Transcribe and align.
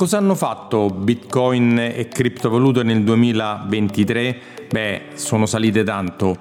Cosa 0.00 0.16
hanno 0.16 0.34
fatto 0.34 0.88
Bitcoin 0.88 1.78
e 1.78 2.08
criptovalute 2.08 2.82
nel 2.82 3.04
2023? 3.04 4.40
Beh, 4.70 5.02
sono 5.12 5.44
salite 5.44 5.84
tanto. 5.84 6.38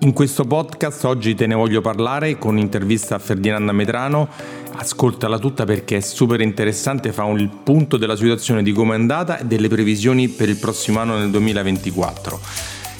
In 0.00 0.12
questo 0.12 0.44
podcast 0.44 1.06
oggi 1.06 1.34
te 1.34 1.46
ne 1.46 1.54
voglio 1.54 1.80
parlare 1.80 2.36
con 2.36 2.56
un'intervista 2.56 3.14
a 3.14 3.18
Ferdinanda 3.18 3.72
Medrano. 3.72 4.28
Ascoltala 4.72 5.38
tutta 5.38 5.64
perché 5.64 5.96
è 5.96 6.00
super 6.00 6.42
interessante, 6.42 7.10
fa 7.10 7.24
un 7.24 7.62
punto 7.62 7.96
della 7.96 8.16
situazione 8.16 8.62
di 8.62 8.72
come 8.72 8.92
è 8.92 8.98
andata 8.98 9.38
e 9.38 9.46
delle 9.46 9.68
previsioni 9.68 10.28
per 10.28 10.50
il 10.50 10.56
prossimo 10.56 10.98
anno 10.98 11.16
nel 11.16 11.30
2024. 11.30 12.38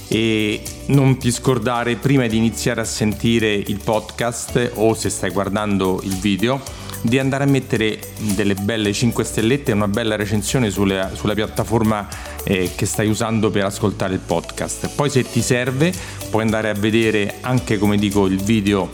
E 0.08 0.62
non 0.86 1.18
ti 1.18 1.30
scordare 1.30 1.96
prima 1.96 2.26
di 2.26 2.38
iniziare 2.38 2.80
a 2.80 2.84
sentire 2.84 3.52
il 3.52 3.80
podcast 3.84 4.72
o 4.76 4.94
se 4.94 5.10
stai 5.10 5.30
guardando 5.30 6.00
il 6.04 6.16
video 6.16 6.88
di 7.02 7.18
andare 7.18 7.44
a 7.44 7.46
mettere 7.46 7.98
delle 8.34 8.54
belle 8.54 8.92
5 8.92 9.24
stellette 9.24 9.70
e 9.70 9.74
una 9.74 9.88
bella 9.88 10.16
recensione 10.16 10.70
sulle, 10.70 11.10
sulla 11.14 11.34
piattaforma 11.34 12.06
eh, 12.44 12.72
che 12.74 12.86
stai 12.86 13.08
usando 13.08 13.50
per 13.50 13.64
ascoltare 13.64 14.14
il 14.14 14.20
podcast. 14.20 14.94
Poi 14.94 15.10
se 15.10 15.22
ti 15.22 15.42
serve 15.42 15.92
puoi 16.30 16.42
andare 16.42 16.68
a 16.68 16.74
vedere 16.74 17.36
anche 17.40 17.78
come 17.78 17.96
dico 17.96 18.26
il 18.26 18.42
video 18.42 18.88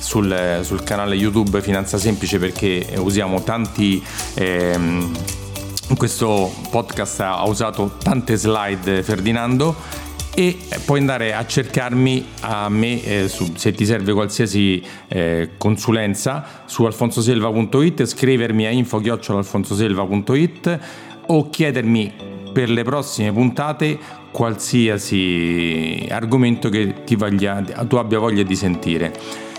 sul, 0.00 0.60
sul 0.62 0.82
canale 0.82 1.14
YouTube 1.14 1.62
Finanza 1.62 1.98
Semplice 1.98 2.38
perché 2.38 2.86
usiamo 2.96 3.42
tanti... 3.42 4.02
Ehm, 4.34 5.12
questo 5.96 6.50
podcast 6.70 7.20
ha 7.20 7.46
usato 7.46 7.96
tante 8.02 8.36
slide 8.36 9.02
Ferdinando 9.02 9.76
e 10.34 10.58
puoi 10.84 11.00
andare 11.00 11.34
a 11.34 11.44
cercarmi 11.44 12.24
a 12.40 12.68
me 12.68 13.02
eh, 13.04 13.28
su, 13.28 13.52
se 13.54 13.72
ti 13.72 13.84
serve 13.84 14.12
qualsiasi 14.12 14.80
eh, 15.08 15.50
consulenza 15.58 16.62
su 16.64 16.84
alfonsoselva.it, 16.84 18.06
scrivermi 18.06 18.66
a 18.66 18.70
info-alfonsoselva.it 18.70 20.78
o 21.26 21.50
chiedermi 21.50 22.12
per 22.52 22.70
le 22.70 22.82
prossime 22.82 23.32
puntate 23.32 23.98
qualsiasi 24.30 26.06
argomento 26.10 26.70
che 26.70 26.94
voglia, 27.16 27.62
tu 27.86 27.96
abbia 27.96 28.18
voglia 28.18 28.42
di 28.42 28.56
sentire. 28.56 29.12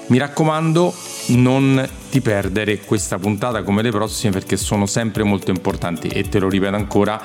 Mi 0.07 0.17
raccomando, 0.17 0.91
non 1.27 1.87
ti 2.09 2.21
perdere 2.21 2.79
questa 2.79 3.17
puntata 3.17 3.63
come 3.63 3.81
le 3.81 3.89
prossime 3.91 4.31
perché 4.33 4.57
sono 4.57 4.85
sempre 4.85 5.23
molto 5.23 5.51
importanti 5.51 6.07
e 6.07 6.27
te 6.27 6.39
lo 6.39 6.49
ripeto 6.49 6.75
ancora, 6.75 7.21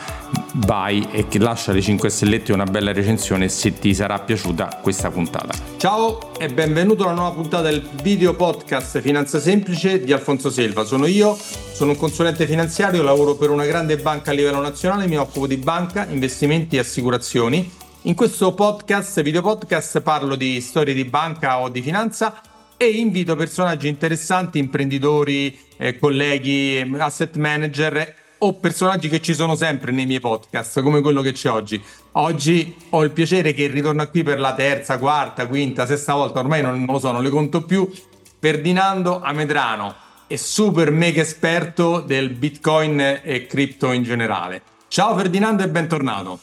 vai 0.55 1.09
e 1.11 1.27
lascia 1.39 1.73
le 1.73 1.83
5 1.83 2.09
stellette 2.09 2.53
e 2.53 2.55
una 2.55 2.65
bella 2.65 2.93
recensione 2.93 3.49
se 3.49 3.79
ti 3.79 3.95
sarà 3.95 4.19
piaciuta 4.19 4.79
questa 4.83 5.11
puntata. 5.11 5.55
Ciao 5.77 6.33
e 6.39 6.49
benvenuto 6.49 7.05
alla 7.05 7.15
nuova 7.15 7.33
puntata 7.33 7.63
del 7.63 7.87
video 8.03 8.35
podcast 8.35 9.01
Finanza 9.01 9.41
Semplice 9.41 10.03
di 10.03 10.13
Alfonso 10.13 10.51
Selva. 10.51 10.85
Sono 10.85 11.07
io, 11.07 11.37
sono 11.73 11.91
un 11.91 11.97
consulente 11.97 12.47
finanziario, 12.47 13.03
lavoro 13.03 13.35
per 13.35 13.51
una 13.51 13.67
grande 13.67 13.97
banca 13.97 14.31
a 14.31 14.35
livello 14.35 14.61
nazionale, 14.61 15.07
mi 15.07 15.19
occupo 15.19 15.47
di 15.47 15.57
banca, 15.57 16.07
investimenti 16.09 16.77
e 16.77 16.81
assicurazioni. 16.81 17.71
In 18.03 18.15
questo 18.15 18.55
podcast, 18.55 19.21
video 19.23 19.43
podcast, 19.43 20.01
parlo 20.01 20.37
di 20.37 20.61
storie 20.61 20.95
di 20.95 21.05
banca 21.05 21.59
o 21.59 21.69
di 21.69 21.83
finanza 21.83 22.41
e 22.81 22.87
invito 22.87 23.35
personaggi 23.35 23.89
interessanti, 23.89 24.59
imprenditori, 24.59 25.59
eh, 25.77 25.99
colleghi, 25.99 26.95
asset 26.97 27.37
manager 27.37 28.15
o 28.39 28.55
personaggi 28.55 29.09
che 29.09 29.21
ci 29.21 29.35
sono 29.35 29.57
sempre 29.57 29.91
nei 29.91 30.07
miei 30.07 30.21
podcast, 30.21 30.81
come 30.81 31.01
quello 31.01 31.21
che 31.21 31.33
c'è 31.33 31.51
oggi. 31.51 31.83
Oggi 32.13 32.77
ho 32.91 33.03
il 33.03 33.11
piacere 33.11 33.53
che 33.53 33.67
ritorna 33.67 34.07
qui 34.07 34.23
per 34.23 34.39
la 34.39 34.55
terza, 34.55 34.97
quarta, 34.99 35.49
quinta, 35.49 35.87
sesta 35.87 36.15
volta, 36.15 36.39
ormai 36.39 36.63
non, 36.63 36.85
non 36.85 36.95
lo 36.95 37.01
so, 37.01 37.11
non 37.11 37.25
le 37.25 37.31
conto 37.31 37.65
più, 37.65 37.91
Ferdinando 38.39 39.21
Amedrano, 39.21 39.97
è 40.29 40.37
super 40.37 40.93
mega 40.93 41.21
esperto 41.21 41.99
del 41.99 42.31
Bitcoin 42.31 43.21
e 43.25 43.47
cripto 43.49 43.91
in 43.91 44.05
generale. 44.05 44.63
Ciao 44.87 45.17
Ferdinando 45.17 45.65
e 45.65 45.69
bentornato. 45.69 46.39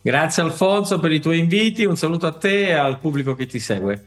Grazie 0.00 0.44
Alfonso 0.44 1.00
per 1.00 1.10
i 1.10 1.20
tuoi 1.20 1.40
inviti, 1.40 1.84
un 1.84 1.96
saluto 1.96 2.28
a 2.28 2.32
te 2.32 2.68
e 2.68 2.72
al 2.72 3.00
pubblico 3.00 3.34
che 3.34 3.46
ti 3.46 3.58
segue 3.58 4.04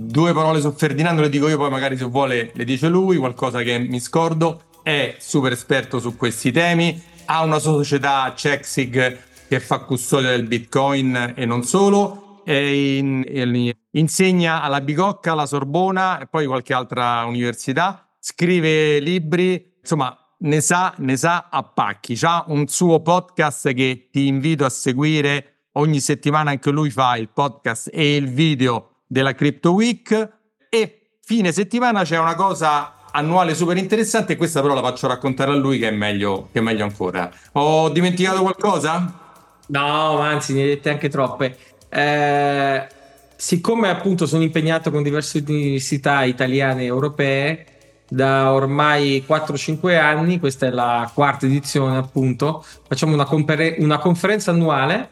due 0.00 0.32
parole 0.32 0.60
su 0.60 0.70
Ferdinando 0.70 1.22
le 1.22 1.28
dico 1.28 1.48
io, 1.48 1.56
poi 1.56 1.70
magari 1.70 1.96
se 1.96 2.04
vuole 2.04 2.52
le 2.54 2.64
dice 2.64 2.88
lui, 2.88 3.16
qualcosa 3.16 3.62
che 3.62 3.78
mi 3.78 3.98
scordo. 3.98 4.62
È 4.80 5.16
super 5.18 5.50
esperto 5.52 5.98
su 5.98 6.16
questi 6.16 6.52
temi, 6.52 7.02
ha 7.26 7.42
una 7.42 7.58
società 7.58 8.32
Chexig 8.34 9.18
che 9.48 9.60
fa 9.60 9.80
custodia 9.80 10.30
del 10.30 10.46
Bitcoin 10.46 11.34
e 11.34 11.44
non 11.44 11.64
solo, 11.64 12.42
e 12.44 12.96
in, 12.96 13.24
in, 13.28 13.72
insegna 13.92 14.62
alla 14.62 14.80
Bicocca, 14.80 15.32
alla 15.32 15.46
Sorbona 15.46 16.20
e 16.20 16.26
poi 16.26 16.46
qualche 16.46 16.72
altra 16.72 17.24
università, 17.24 18.08
scrive 18.20 19.00
libri, 19.00 19.78
insomma 19.80 20.16
ne 20.40 20.60
sa, 20.60 20.94
ne 20.98 21.16
sa 21.16 21.48
a 21.50 21.64
pacchi. 21.64 22.14
C'ha 22.14 22.44
un 22.46 22.68
suo 22.68 23.00
podcast 23.00 23.74
che 23.74 24.08
ti 24.12 24.28
invito 24.28 24.64
a 24.64 24.70
seguire 24.70 25.66
ogni 25.72 26.00
settimana, 26.00 26.50
anche 26.50 26.70
lui 26.70 26.90
fa 26.90 27.16
il 27.16 27.28
podcast 27.28 27.90
e 27.92 28.14
il 28.16 28.32
video 28.32 28.92
della 29.08 29.34
Crypto 29.34 29.72
Week 29.72 30.32
e 30.68 31.08
fine 31.22 31.50
settimana 31.50 32.04
c'è 32.04 32.18
una 32.18 32.34
cosa 32.34 32.92
annuale 33.10 33.54
super 33.54 33.76
interessante 33.76 34.36
questa 34.36 34.60
però 34.60 34.74
la 34.74 34.82
faccio 34.82 35.08
raccontare 35.08 35.50
a 35.50 35.54
lui 35.56 35.78
che 35.78 35.88
è 35.88 35.90
meglio, 35.90 36.48
che 36.52 36.60
è 36.60 36.62
meglio 36.62 36.84
ancora. 36.84 37.28
Ho 37.52 37.88
dimenticato 37.88 38.42
qualcosa? 38.42 39.26
No, 39.68 40.18
anzi, 40.20 40.54
ne 40.54 40.62
hai 40.62 40.68
dette 40.68 40.90
anche 40.90 41.08
troppe. 41.08 41.56
Eh, 41.88 42.86
siccome 43.34 43.88
appunto 43.88 44.26
sono 44.26 44.42
impegnato 44.42 44.90
con 44.90 45.02
diverse 45.02 45.42
università 45.46 46.24
italiane 46.24 46.82
e 46.82 46.86
europee 46.86 47.66
da 48.08 48.52
ormai 48.52 49.24
4-5 49.26 49.98
anni, 49.98 50.38
questa 50.38 50.66
è 50.66 50.70
la 50.70 51.10
quarta 51.12 51.46
edizione 51.46 51.98
appunto, 51.98 52.64
facciamo 52.86 53.12
una, 53.12 53.24
compere- 53.24 53.76
una 53.78 53.98
conferenza 53.98 54.50
annuale 54.50 55.10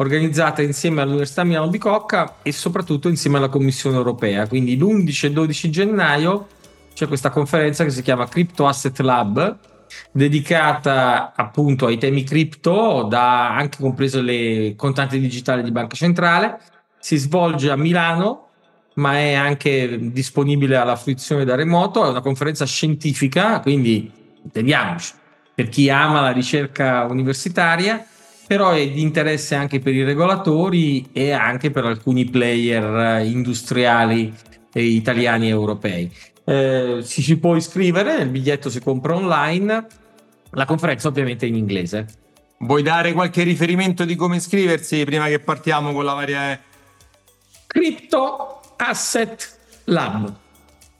organizzata 0.00 0.62
insieme 0.62 1.00
all'Università 1.00 1.44
Milano 1.44 1.68
Bicocca 1.68 2.36
e 2.42 2.52
soprattutto 2.52 3.08
insieme 3.08 3.38
alla 3.38 3.48
Commissione 3.48 3.96
Europea. 3.96 4.46
Quindi 4.46 4.76
l'11 4.76 5.26
e 5.26 5.30
12 5.32 5.70
gennaio 5.70 6.48
c'è 6.94 7.06
questa 7.06 7.30
conferenza 7.30 7.84
che 7.84 7.90
si 7.90 8.02
chiama 8.02 8.26
Crypto 8.28 8.66
Asset 8.66 8.98
Lab, 9.00 9.56
dedicata 10.12 11.32
appunto 11.34 11.86
ai 11.86 11.98
temi 11.98 12.22
cripto, 12.22 13.06
da 13.08 13.54
anche 13.54 13.78
compreso 13.80 14.20
le 14.20 14.74
contanti 14.76 15.18
digitali 15.18 15.62
di 15.62 15.70
Banca 15.70 15.96
Centrale. 15.96 16.60
Si 16.98 17.16
svolge 17.16 17.70
a 17.70 17.76
Milano, 17.76 18.48
ma 18.94 19.16
è 19.18 19.34
anche 19.34 20.10
disponibile 20.12 20.76
alla 20.76 20.96
fruizione 20.96 21.44
da 21.44 21.54
remoto. 21.54 22.04
È 22.04 22.08
una 22.08 22.20
conferenza 22.20 22.64
scientifica, 22.66 23.60
quindi 23.60 24.10
intendiamoci, 24.42 25.12
per 25.54 25.68
chi 25.68 25.90
ama 25.90 26.20
la 26.20 26.32
ricerca 26.32 27.04
universitaria 27.04 28.04
però 28.48 28.70
è 28.70 28.90
di 28.90 29.02
interesse 29.02 29.54
anche 29.54 29.78
per 29.78 29.94
i 29.94 30.02
regolatori 30.02 31.10
e 31.12 31.32
anche 31.32 31.70
per 31.70 31.84
alcuni 31.84 32.24
player 32.24 33.22
industriali 33.22 34.32
italiani 34.72 35.48
e 35.48 35.50
europei. 35.50 36.10
Eh, 36.44 37.04
ci 37.04 37.20
si 37.20 37.36
può 37.36 37.56
iscrivere, 37.56 38.22
il 38.22 38.30
biglietto 38.30 38.70
si 38.70 38.80
compra 38.80 39.14
online, 39.14 39.86
la 40.52 40.64
conferenza 40.64 41.08
ovviamente 41.08 41.44
è 41.44 41.48
in 41.50 41.56
inglese. 41.56 42.06
Vuoi 42.60 42.82
dare 42.82 43.12
qualche 43.12 43.42
riferimento 43.42 44.06
di 44.06 44.16
come 44.16 44.36
iscriversi 44.36 45.04
prima 45.04 45.26
che 45.26 45.40
partiamo 45.40 45.92
con 45.92 46.06
la 46.06 46.14
varia... 46.14 46.60
Crypto 47.66 48.62
Asset 48.76 49.58
Lab. 49.84 50.34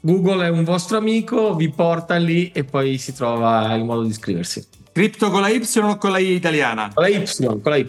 Google 0.01 0.45
è 0.45 0.51
un 0.51 0.65
vostro 0.65 0.99
amico, 0.99 1.55
vi 1.55 1.71
porta 1.71 2.17
lì 2.17 2.53
e 2.53 2.65
poi 2.65 2.99
si 2.99 3.15
trova 3.15 3.75
il 3.75 3.85
modo 3.85 4.03
di 4.03 4.11
iscriversi. 4.11 4.67
Cripto 4.99 5.31
con 5.31 5.43
la 5.43 5.49
Y 5.49 5.63
o 5.77 5.97
con 5.97 6.11
la 6.11 6.19
I 6.19 6.33
italiana? 6.33 6.91
Con 6.93 7.05
la 7.05 7.09
Y, 7.09 7.25
con 7.39 7.61
la 7.63 7.77
Y. 7.77 7.87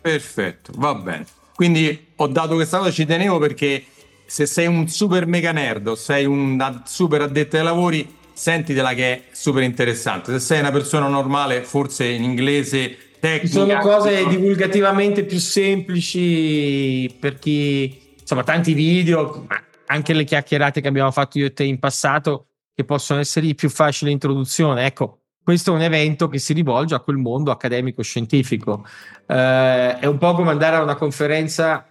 Perfetto, 0.00 0.70
va 0.76 0.94
bene. 0.94 1.26
Quindi 1.56 2.12
ho 2.14 2.28
dato 2.28 2.54
questa 2.54 2.78
cosa, 2.78 2.92
ci 2.92 3.04
tenevo 3.04 3.40
perché 3.40 3.84
se 4.26 4.46
sei 4.46 4.68
un 4.68 4.86
super 4.86 5.26
mega 5.26 5.50
nerd 5.50 5.88
o 5.88 5.96
sei 5.96 6.24
un 6.24 6.82
super 6.86 7.22
addetto 7.22 7.56
ai 7.56 7.64
lavori, 7.64 8.16
sentitela 8.32 8.94
che 8.94 9.12
è 9.12 9.22
super 9.32 9.64
interessante. 9.64 10.30
Se 10.34 10.38
sei 10.38 10.60
una 10.60 10.70
persona 10.70 11.08
normale, 11.08 11.62
forse 11.64 12.06
in 12.06 12.22
inglese 12.22 12.96
tecnica. 13.18 13.46
Ci 13.46 13.52
sono 13.52 13.78
cose 13.80 14.24
divulgativamente 14.28 15.24
più 15.24 15.40
semplici 15.40 17.12
per 17.18 17.40
chi, 17.40 18.14
insomma, 18.20 18.44
tanti 18.44 18.72
video, 18.72 19.46
ma 19.48 19.60
anche 19.86 20.12
le 20.12 20.22
chiacchierate 20.22 20.80
che 20.80 20.86
abbiamo 20.86 21.10
fatto 21.10 21.38
io 21.38 21.46
e 21.46 21.52
te 21.52 21.64
in 21.64 21.80
passato, 21.80 22.50
che 22.72 22.84
possono 22.84 23.18
essere 23.18 23.46
di 23.46 23.56
più 23.56 23.68
facile 23.68 24.12
introduzione. 24.12 24.86
Ecco, 24.86 25.21
questo 25.42 25.72
è 25.72 25.74
un 25.74 25.82
evento 25.82 26.28
che 26.28 26.38
si 26.38 26.52
rivolge 26.52 26.94
a 26.94 27.00
quel 27.00 27.16
mondo 27.16 27.50
accademico-scientifico. 27.50 28.86
Eh, 29.26 29.98
è 29.98 30.06
un 30.06 30.18
po' 30.18 30.34
come 30.34 30.50
andare 30.50 30.76
a 30.76 30.82
una 30.82 30.94
conferenza 30.94 31.86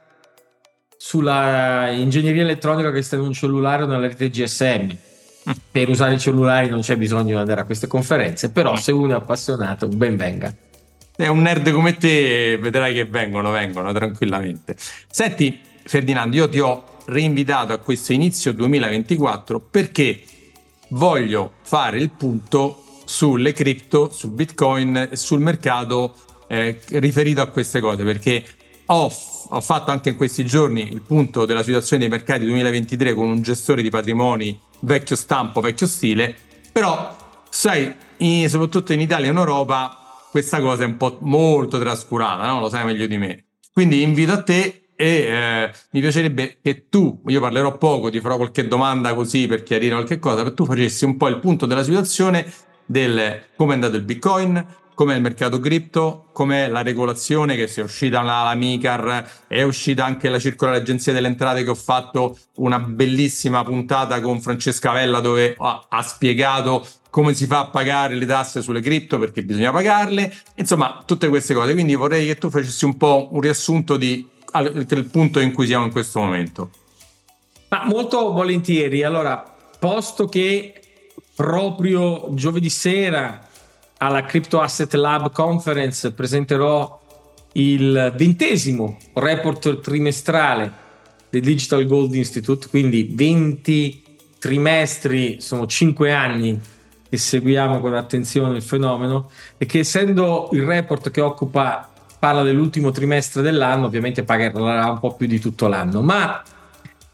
sulla 0.96 1.90
ingegneria 1.90 2.44
elettronica 2.44 2.92
che 2.92 3.02
sta 3.02 3.16
in 3.16 3.24
un 3.24 3.34
cellulare 3.34 3.84
o 3.84 3.86
nella 3.88 4.08
rete 4.08 4.30
GSM. 4.30 4.90
Per 5.72 5.90
usare 5.90 6.14
i 6.14 6.20
cellulari 6.20 6.70
non 6.70 6.82
c'è 6.82 6.96
bisogno 6.96 7.24
di 7.24 7.34
andare 7.34 7.62
a 7.62 7.64
queste 7.66 7.88
conferenze, 7.88 8.52
però 8.52 8.76
se 8.76 8.92
uno 8.92 9.14
è 9.14 9.16
appassionato, 9.16 9.88
ben 9.88 10.16
venga. 10.16 10.54
È 11.14 11.28
un 11.28 11.42
nerd 11.42 11.72
come 11.72 11.98
te, 11.98 12.58
vedrai 12.58 12.94
che 12.94 13.06
vengono, 13.06 13.52
vengono 13.52 13.92
tranquillamente. 13.92 14.76
Senti, 15.10 15.60
Ferdinando, 15.84 16.36
io 16.36 16.48
ti 16.48 16.60
ho 16.60 17.00
reinvitato 17.06 17.74
a 17.74 17.80
questo 17.80 18.14
inizio 18.14 18.54
2024 18.54 19.60
perché 19.60 20.22
voglio 20.90 21.54
fare 21.64 21.98
il 21.98 22.12
punto 22.12 22.81
sulle 23.12 23.52
cripto, 23.52 24.10
su 24.10 24.32
Bitcoin 24.32 25.10
e 25.12 25.18
sul 25.18 25.42
mercato 25.42 26.16
eh, 26.48 26.80
riferito 26.92 27.42
a 27.42 27.48
queste 27.48 27.82
cose, 27.82 28.04
perché 28.06 28.42
ho, 28.86 29.12
ho, 29.50 29.62
fatto 29.62 29.92
anche 29.92 30.10
in 30.10 30.16
questi 30.16 30.46
giorni 30.46 30.90
il 30.90 31.02
punto 31.02 31.46
della 31.46 31.62
situazione 31.62 32.08
dei 32.08 32.10
mercati 32.10 32.46
2023 32.46 33.14
con 33.14 33.28
un 33.28 33.42
gestore 33.42 33.82
di 33.82 33.90
patrimoni 33.90 34.58
vecchio 34.80 35.18
stampo, 35.18 35.60
vecchio 35.60 35.88
stile, 35.88 36.34
però 36.72 37.14
sai, 37.50 37.94
in, 38.18 38.50
soprattutto 38.50 38.94
in 38.94 39.02
Italia 39.02 39.28
e 39.28 39.32
in 39.32 39.38
Europa 39.38 39.98
questa 40.32 40.62
cosa 40.62 40.84
è 40.84 40.86
un 40.86 40.96
po' 40.96 41.18
molto 41.20 41.80
trascurata, 41.80 42.46
no? 42.48 42.62
lo 42.62 42.70
sai 42.70 42.86
meglio 42.86 43.08
di 43.08 43.18
me. 43.18 43.46
Quindi 43.74 44.04
invito 44.04 44.32
a 44.32 44.42
te 44.42 44.88
e 44.96 45.06
eh, 45.06 45.72
mi 45.92 46.00
piacerebbe 46.00 46.60
che 46.62 46.88
tu, 46.88 47.22
io 47.28 47.42
parlerò 47.42 47.78
poco, 47.78 48.10
ti 48.10 48.22
farò 48.22 48.38
qualche 48.38 48.68
domanda 48.68 49.14
così 49.14 49.48
per 49.48 49.64
chiarire 49.64 49.96
qualche 49.96 50.18
cosa, 50.18 50.44
che 50.44 50.54
tu 50.54 50.64
facessi 50.64 51.04
un 51.04 51.18
po' 51.18 51.28
il 51.28 51.40
punto 51.40 51.66
della 51.66 51.84
situazione 51.84 52.70
del 52.92 53.44
come 53.56 53.72
è 53.72 53.76
andato 53.76 53.96
il 53.96 54.04
Bitcoin, 54.04 54.66
com'è 54.94 55.16
il 55.16 55.22
mercato 55.22 55.60
cripto, 55.60 56.28
com'è 56.32 56.68
la 56.68 56.84
regolazione 56.84 57.56
che 57.56 57.68
si 57.68 57.80
è 57.80 57.84
uscita 57.84 58.22
la, 58.22 58.44
la 58.44 58.54
MICAR, 58.54 59.46
è 59.48 59.64
uscita 59.64 60.06
anche 60.06 60.30
la 60.30 60.38
circolare 60.38 60.78
agenzia 60.78 61.14
delle 61.14 61.28
entrate 61.28 61.64
che 61.64 61.70
ho 61.70 61.76
fatto 61.76 62.38
una 62.58 62.80
bellissima 62.80 63.64
puntata 63.64 64.20
con 64.20 64.42
Francesca 64.42 64.92
Vella 64.92 65.20
dove 65.20 65.56
ha, 65.58 65.86
ha 65.90 66.02
spiegato 66.04 66.86
come 67.10 67.34
si 67.34 67.46
fa 67.46 67.60
a 67.60 67.68
pagare 67.68 68.16
le 68.16 68.26
tasse 68.26 68.62
sulle 68.62 68.80
cripto 68.80 69.18
perché 69.18 69.44
bisogna 69.44 69.72
pagarle, 69.72 70.34
insomma 70.56 71.02
tutte 71.06 71.30
queste 71.30 71.54
cose. 71.54 71.74
Quindi 71.74 71.96
vorrei 71.96 72.28
che 72.28 72.36
tu 72.36 72.50
facessi 72.50 72.86
un 72.86 72.96
po' 72.98 73.30
un 73.32 73.42
riassunto 73.42 73.98
di, 73.98 74.28
del 74.86 75.06
punto 75.06 75.40
in 75.40 75.52
cui 75.52 75.66
siamo 75.66 75.86
in 75.86 75.92
questo 75.92 76.20
momento. 76.20 76.70
Ma 77.70 77.86
molto 77.86 78.32
volentieri. 78.32 79.04
Allora, 79.04 79.44
posto 79.80 80.28
che 80.28 80.81
proprio 81.36 82.28
giovedì 82.34 82.70
sera 82.70 83.48
alla 83.98 84.24
Crypto 84.24 84.60
Asset 84.60 84.94
Lab 84.94 85.32
Conference 85.32 86.12
presenterò 86.12 87.00
il 87.54 88.14
ventesimo 88.16 88.98
report 89.14 89.80
trimestrale 89.80 90.72
del 91.30 91.42
Digital 91.42 91.86
Gold 91.86 92.14
Institute, 92.16 92.68
quindi 92.68 93.10
20 93.14 94.04
trimestri, 94.40 95.40
sono 95.40 95.68
5 95.68 96.12
anni 96.12 96.60
che 97.10 97.18
seguiamo 97.18 97.80
con 97.80 97.94
attenzione 97.94 98.56
il 98.56 98.64
fenomeno 98.64 99.30
e 99.58 99.66
che 99.66 99.80
essendo 99.80 100.50
il 100.54 100.64
report 100.64 101.12
che 101.12 101.22
occupa 101.22 101.90
parla 102.18 102.44
dell'ultimo 102.44 102.92
trimestre 102.92 103.42
dell'anno, 103.42 103.86
ovviamente 103.86 104.24
parlerà 104.24 104.92
un 104.92 105.00
po' 105.00 105.16
più 105.16 105.28
di 105.28 105.40
tutto 105.40 105.68
l'anno, 105.68 106.02
ma 106.02 106.42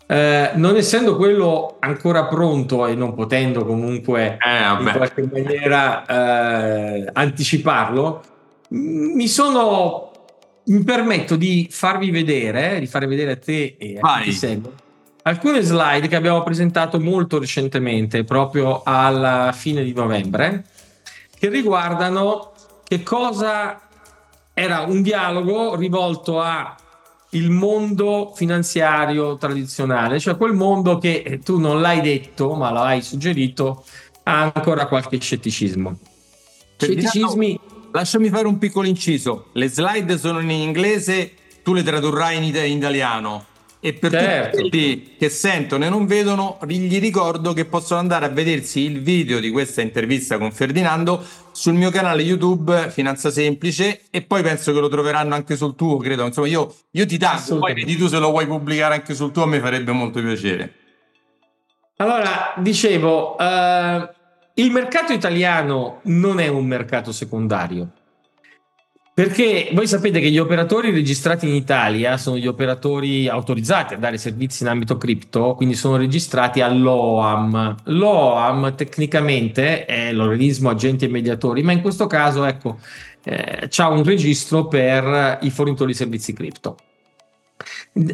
eh, 0.07 0.51
non 0.55 0.75
essendo 0.75 1.15
quello 1.15 1.77
ancora 1.79 2.25
pronto 2.25 2.87
e 2.87 2.95
non 2.95 3.13
potendo 3.13 3.65
comunque 3.65 4.37
eh, 4.43 4.81
in 4.81 4.91
qualche 4.95 5.29
maniera 5.31 6.05
eh, 6.05 7.09
anticiparlo, 7.13 8.23
mi 8.69 9.27
sono 9.27 10.11
mi 10.65 10.83
permetto 10.83 11.37
di 11.37 11.67
farvi 11.69 12.11
vedere, 12.11 12.79
di 12.79 12.87
fare 12.87 13.05
vedere 13.07 13.31
a 13.31 13.37
te 13.37 13.75
e 13.77 13.97
a 14.01 14.19
chi 14.21 14.33
segue 14.33 14.85
alcune 15.27 15.61
slide 15.61 16.07
che 16.07 16.15
abbiamo 16.15 16.41
presentato 16.41 16.99
molto 16.99 17.37
recentemente, 17.37 18.23
proprio 18.23 18.81
alla 18.83 19.51
fine 19.53 19.83
di 19.83 19.93
novembre, 19.93 20.63
che 21.37 21.49
riguardano 21.49 22.53
che 22.85 23.03
cosa 23.03 23.81
era 24.53 24.81
un 24.81 25.01
dialogo 25.01 25.75
rivolto 25.75 26.41
a 26.41 26.75
il 27.31 27.49
mondo 27.49 28.33
finanziario 28.35 29.37
tradizionale, 29.37 30.19
cioè 30.19 30.37
quel 30.37 30.53
mondo 30.53 30.97
che 30.97 31.41
tu 31.43 31.59
non 31.59 31.81
l'hai 31.81 32.01
detto, 32.01 32.53
ma 32.53 32.71
lo 32.71 32.79
hai 32.79 33.01
suggerito, 33.01 33.83
ha 34.23 34.51
ancora 34.53 34.87
qualche 34.87 35.19
scetticismo. 35.19 35.97
Scetticismi. 36.77 37.59
Lasciami 37.91 38.29
fare 38.29 38.47
un 38.47 38.57
piccolo 38.57 38.87
inciso. 38.87 39.47
Le 39.53 39.69
slide 39.69 40.17
sono 40.17 40.39
in 40.39 40.51
inglese, 40.51 41.33
tu 41.63 41.73
le 41.73 41.83
tradurrai 41.83 42.37
in 42.37 42.43
italiano 42.43 43.45
e 43.79 43.93
per 43.93 44.11
certo. 44.11 44.57
tutti 44.61 45.15
che 45.17 45.29
sentono 45.29 45.85
e 45.85 45.89
non 45.89 46.07
vedono, 46.07 46.57
gli 46.67 46.99
ricordo 46.99 47.53
che 47.53 47.65
possono 47.65 47.99
andare 47.99 48.25
a 48.25 48.29
vedersi 48.29 48.81
il 48.81 49.01
video 49.01 49.39
di 49.39 49.51
questa 49.51 49.81
intervista 49.81 50.37
con 50.37 50.51
Ferdinando 50.51 51.23
sul 51.57 51.73
mio 51.73 51.89
canale 51.89 52.21
YouTube 52.21 52.91
Finanza 52.91 53.31
Semplice 53.31 54.01
e 54.11 54.21
poi 54.21 54.43
penso 54.43 54.71
che 54.71 54.79
lo 54.79 54.89
troveranno 54.89 55.33
anche 55.33 55.55
sul 55.55 55.75
tuo, 55.75 55.97
credo. 55.97 56.23
Insomma, 56.23 56.45
io, 56.45 56.71
io 56.91 57.05
ti 57.07 57.17
taggo, 57.17 57.57
poi 57.57 57.73
vedi 57.73 57.95
tu 57.97 58.05
se 58.05 58.19
lo 58.19 58.29
vuoi 58.29 58.45
pubblicare 58.45 58.93
anche 58.93 59.15
sul 59.15 59.31
tuo, 59.31 59.47
mi 59.47 59.59
farebbe 59.59 59.91
molto 59.91 60.21
piacere. 60.21 60.71
Allora, 61.95 62.53
dicevo, 62.57 63.35
uh, 63.39 64.07
il 64.53 64.71
mercato 64.71 65.13
italiano 65.13 66.01
non 66.03 66.39
è 66.39 66.47
un 66.47 66.67
mercato 66.67 67.11
secondario 67.11 67.89
perché 69.17 69.69
voi 69.73 69.87
sapete 69.87 70.19
che 70.19 70.29
gli 70.29 70.37
operatori 70.37 70.91
registrati 70.91 71.47
in 71.47 71.55
Italia 71.55 72.17
sono 72.17 72.37
gli 72.37 72.45
operatori 72.45 73.27
autorizzati 73.27 73.95
a 73.95 73.97
dare 73.97 74.19
servizi 74.19 74.61
in 74.61 74.69
ambito 74.69 74.95
cripto, 74.97 75.55
quindi 75.55 75.73
sono 75.73 75.97
registrati 75.97 76.61
all'OAM. 76.61 77.77
L'OAM 77.85 78.75
tecnicamente 78.75 79.85
è 79.85 80.13
l'organismo 80.13 80.69
agenti 80.69 81.05
e 81.05 81.07
mediatori, 81.07 81.63
ma 81.63 81.71
in 81.71 81.81
questo 81.81 82.05
caso 82.05 82.45
ecco, 82.45 82.77
eh, 83.23 83.65
c'ha 83.71 83.87
un 83.87 84.03
registro 84.03 84.67
per 84.67 85.39
i 85.41 85.49
fornitori 85.49 85.93
di 85.93 85.97
servizi 85.97 86.33
cripto. 86.33 86.77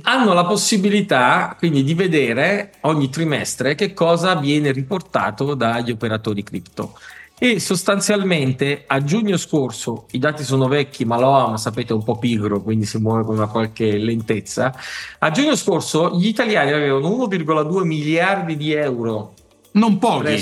Hanno 0.03 0.31
la 0.31 0.45
possibilità 0.45 1.53
quindi 1.57 1.83
di 1.83 1.95
vedere 1.95 2.75
ogni 2.83 3.09
trimestre 3.09 3.75
che 3.75 3.91
cosa 3.91 4.35
viene 4.35 4.71
riportato 4.71 5.53
dagli 5.53 5.91
operatori 5.91 6.43
cripto 6.43 6.97
e 7.43 7.59
sostanzialmente 7.59 8.85
a 8.87 9.03
giugno 9.03 9.35
scorso, 9.35 10.05
i 10.11 10.17
dati 10.17 10.45
sono 10.45 10.69
vecchi 10.69 11.03
ma 11.03 11.19
l'OAM 11.19 11.55
sapete 11.55 11.91
è 11.91 11.93
un 11.93 12.05
po' 12.05 12.17
pigro 12.17 12.61
quindi 12.61 12.85
si 12.85 12.99
muove 12.99 13.25
con 13.25 13.35
una 13.35 13.47
qualche 13.47 13.97
lentezza, 13.97 14.73
a 15.19 15.29
giugno 15.29 15.53
scorso 15.57 16.17
gli 16.17 16.27
italiani 16.27 16.71
avevano 16.71 17.09
1,2 17.09 17.83
miliardi 17.83 18.55
di 18.55 18.71
euro 18.71 19.33
non 19.71 19.97
pochi, 19.97 20.41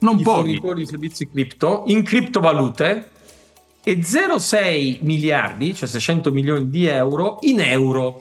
non 0.00 0.20
pochi. 0.20 0.60
di 0.74 0.84
servizi 0.84 1.30
cripto 1.30 1.84
in 1.86 2.02
criptovalute 2.02 3.08
e 3.82 3.96
0,6 4.00 4.98
miliardi, 5.00 5.74
cioè 5.74 5.88
600 5.88 6.30
milioni 6.30 6.68
di 6.68 6.84
euro 6.84 7.38
in 7.42 7.60
euro. 7.60 8.20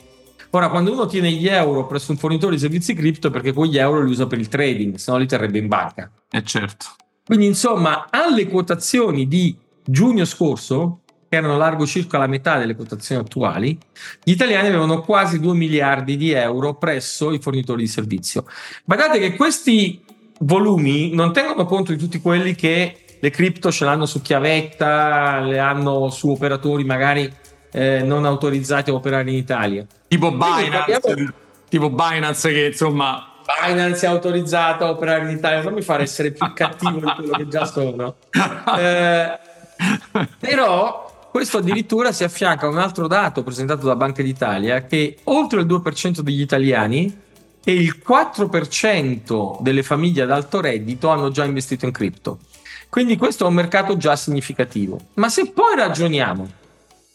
Ora, 0.51 0.69
quando 0.69 0.93
uno 0.93 1.07
tiene 1.07 1.29
gli 1.29 1.47
euro 1.49 1.87
presso 1.87 2.11
un 2.11 2.17
fornitore 2.17 2.55
di 2.55 2.61
servizi 2.61 2.93
cripto, 2.93 3.29
perché 3.29 3.51
quegli 3.51 3.77
euro 3.77 4.01
li 4.01 4.11
usa 4.11 4.27
per 4.27 4.39
il 4.39 4.47
trading, 4.47 4.95
se 4.95 5.11
no 5.11 5.17
li 5.17 5.27
terrebbe 5.27 5.57
in 5.57 5.67
banca. 5.67 6.09
Eh 6.29 6.43
certo. 6.43 6.85
Quindi, 7.25 7.45
insomma, 7.45 8.07
alle 8.09 8.47
quotazioni 8.47 9.27
di 9.27 9.55
giugno 9.83 10.25
scorso, 10.25 10.99
che 11.33 11.39
erano 11.39 11.57
largo 11.57 11.87
circa 11.87 12.19
la 12.19 12.27
metà 12.27 12.57
delle 12.57 12.75
quotazioni 12.75 13.21
attuali, 13.21 13.77
gli 14.23 14.31
italiani 14.31 14.67
avevano 14.67 15.01
quasi 15.01 15.39
2 15.39 15.55
miliardi 15.55 16.15
di 16.15 16.31
euro 16.31 16.75
presso 16.75 17.31
i 17.31 17.39
fornitori 17.39 17.81
di 17.81 17.87
servizio. 17.87 18.45
Guardate 18.85 19.17
che 19.17 19.35
questi 19.35 20.03
volumi 20.41 21.13
non 21.13 21.33
tengono 21.33 21.65
conto 21.65 21.91
di 21.91 21.97
tutti 21.97 22.21
quelli 22.21 22.53
che 22.53 22.97
le 23.19 23.29
cripto 23.31 23.71
ce 23.71 23.85
l'hanno 23.85 24.05
su 24.05 24.21
chiavetta, 24.21 25.39
le 25.39 25.57
hanno 25.57 26.09
su 26.09 26.29
operatori 26.29 26.83
magari 26.83 27.31
eh, 27.71 28.03
non 28.03 28.25
autorizzati 28.25 28.91
a 28.91 28.93
operare 28.93 29.31
in 29.31 29.37
Italia. 29.37 29.87
Tipo 30.07 30.31
Binance, 30.31 31.33
tipo 31.67 31.89
Binance 31.89 32.51
che 32.51 32.65
insomma 32.65 33.32
Binance 33.45 34.05
è 34.05 34.09
autorizzato 34.09 34.85
a 34.85 34.89
operare 34.89 35.29
in 35.29 35.37
Italia, 35.37 35.61
non 35.61 35.73
mi 35.73 35.81
fare 35.81 36.03
essere 36.03 36.31
più 36.31 36.51
cattivo 36.53 36.99
di 36.99 37.11
quello 37.15 37.31
che 37.37 37.47
già 37.47 37.65
sono. 37.65 38.15
Eh, 38.77 39.39
però 40.39 41.29
questo 41.31 41.57
addirittura 41.57 42.11
si 42.11 42.23
affianca 42.23 42.67
a 42.67 42.69
un 42.69 42.77
altro 42.77 43.07
dato 43.07 43.43
presentato 43.43 43.85
da 43.85 43.95
Banca 43.95 44.21
d'Italia 44.21 44.85
che 44.85 45.17
oltre 45.23 45.61
il 45.61 45.65
2% 45.65 46.19
degli 46.19 46.41
italiani 46.41 47.21
e 47.63 47.73
il 47.73 48.01
4% 48.05 49.57
delle 49.61 49.83
famiglie 49.83 50.23
ad 50.23 50.31
alto 50.31 50.61
reddito 50.61 51.09
hanno 51.09 51.31
già 51.31 51.45
investito 51.45 51.85
in 51.85 51.91
cripto. 51.91 52.39
Quindi 52.89 53.17
questo 53.17 53.45
è 53.45 53.47
un 53.47 53.55
mercato 53.55 53.97
già 53.97 54.15
significativo. 54.15 54.99
Ma 55.15 55.29
se 55.29 55.49
poi 55.49 55.75
ragioniamo 55.75 56.47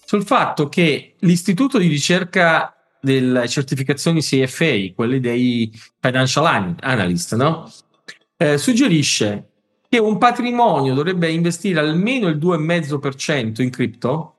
sul 0.04 0.24
fatto 0.24 0.68
che 0.68 1.14
l'istituto 1.18 1.78
di 1.78 1.86
ricerca 1.86 2.77
delle 3.00 3.48
certificazioni 3.48 4.20
CFA, 4.20 4.92
quelle 4.94 5.20
dei 5.20 5.72
financial 6.00 6.76
analyst, 6.80 7.34
no? 7.36 7.70
eh, 8.38 8.56
suggerisce 8.56 9.48
che 9.88 9.98
un 9.98 10.16
patrimonio 10.18 10.94
dovrebbe 10.94 11.30
investire 11.30 11.80
almeno 11.80 12.28
il 12.28 12.36
2,5% 12.36 13.62
in 13.62 13.70
cripto. 13.70 14.34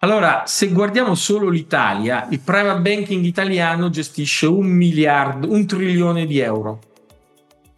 Allora, 0.00 0.44
se 0.46 0.68
guardiamo 0.68 1.14
solo 1.14 1.48
l'Italia, 1.48 2.26
il 2.30 2.40
private 2.40 2.80
banking 2.80 3.24
italiano 3.24 3.90
gestisce 3.90 4.46
un 4.46 4.66
miliardo, 4.66 5.50
un 5.50 5.66
trilione 5.66 6.26
di 6.26 6.38
euro. 6.38 6.80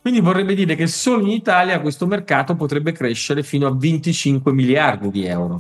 Quindi 0.01 0.21
vorrebbe 0.21 0.55
dire 0.55 0.75
che 0.75 0.87
solo 0.87 1.23
in 1.23 1.31
Italia 1.31 1.81
questo 1.81 2.07
mercato 2.07 2.55
potrebbe 2.55 2.93
crescere 2.93 3.43
fino 3.43 3.67
a 3.67 3.75
25 3.75 4.53
miliardi 4.53 5.11
di 5.11 5.25
euro. 5.25 5.59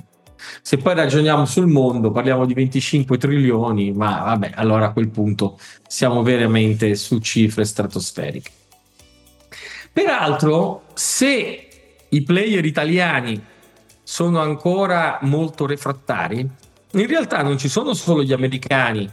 Se 0.62 0.76
poi 0.78 0.94
ragioniamo 0.94 1.44
sul 1.44 1.66
mondo, 1.66 2.10
parliamo 2.10 2.46
di 2.46 2.54
25 2.54 3.18
trilioni, 3.18 3.92
ma 3.92 4.22
vabbè, 4.24 4.52
allora 4.54 4.86
a 4.86 4.92
quel 4.92 5.08
punto 5.08 5.58
siamo 5.86 6.22
veramente 6.22 6.94
su 6.94 7.18
cifre 7.18 7.64
stratosferiche. 7.64 8.50
Peraltro, 9.92 10.82
se 10.94 11.68
i 12.08 12.22
player 12.22 12.64
italiani 12.64 13.42
sono 14.02 14.40
ancora 14.40 15.18
molto 15.22 15.66
refrattari, 15.66 16.48
in 16.92 17.06
realtà 17.06 17.42
non 17.42 17.58
ci 17.58 17.68
sono 17.68 17.92
solo 17.92 18.22
gli 18.22 18.32
americani, 18.32 19.10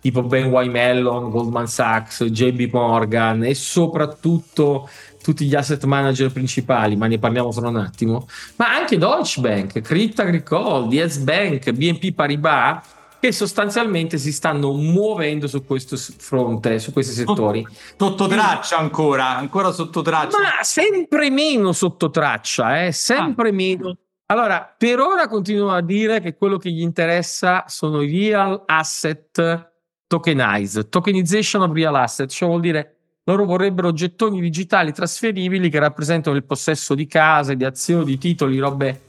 tipo 0.00 0.22
Ben 0.22 0.52
Y. 0.52 0.68
Mellon, 0.68 1.30
Goldman 1.30 1.66
Sachs, 1.66 2.24
JB 2.24 2.72
Morgan 2.72 3.44
e 3.44 3.54
soprattutto 3.54 4.88
tutti 5.22 5.46
gli 5.46 5.54
asset 5.54 5.84
manager 5.84 6.32
principali, 6.32 6.96
ma 6.96 7.06
ne 7.06 7.18
parliamo 7.18 7.52
fra 7.52 7.68
un 7.68 7.76
attimo, 7.76 8.26
ma 8.56 8.74
anche 8.74 8.98
Deutsche 8.98 9.40
Bank, 9.40 9.80
Credit 9.80 10.18
Agricole, 10.20 10.88
DS 10.88 11.18
Bank, 11.18 11.70
BNP 11.70 12.12
Paribas, 12.12 12.96
che 13.20 13.32
sostanzialmente 13.32 14.16
si 14.16 14.32
stanno 14.32 14.72
muovendo 14.72 15.48
su 15.48 15.64
questo 15.64 15.96
fronte, 15.96 16.78
su 16.78 16.92
questi 16.92 17.12
settori. 17.12 17.66
Sotto 17.96 18.26
traccia 18.28 18.78
ancora, 18.78 19.36
ancora 19.36 19.72
sotto 19.72 20.02
traccia. 20.02 20.38
Ma 20.38 20.62
sempre 20.62 21.30
meno 21.30 21.72
sotto 21.72 22.10
traccia, 22.10 22.84
eh? 22.84 22.92
sempre 22.92 23.48
ah. 23.48 23.52
meno. 23.52 23.96
Allora, 24.26 24.74
per 24.76 25.00
ora 25.00 25.26
continuo 25.26 25.70
a 25.70 25.80
dire 25.80 26.20
che 26.20 26.36
quello 26.36 26.58
che 26.58 26.70
gli 26.70 26.82
interessa 26.82 27.64
sono 27.66 28.02
i 28.02 28.28
real 28.28 28.62
asset 28.66 29.72
tokenized, 30.06 30.88
tokenization 30.88 31.62
of 31.62 31.72
real 31.72 31.94
asset, 31.94 32.30
cioè 32.30 32.48
vuol 32.48 32.60
dire 32.60 32.97
loro 33.28 33.44
vorrebbero 33.44 33.92
gettoni 33.92 34.40
digitali 34.40 34.90
trasferibili 34.90 35.68
che 35.68 35.78
rappresentano 35.78 36.34
il 36.34 36.44
possesso 36.44 36.94
di 36.94 37.06
case, 37.06 37.56
di 37.56 37.64
azioni, 37.64 38.04
di 38.06 38.16
titoli, 38.16 38.58
robe. 38.58 39.02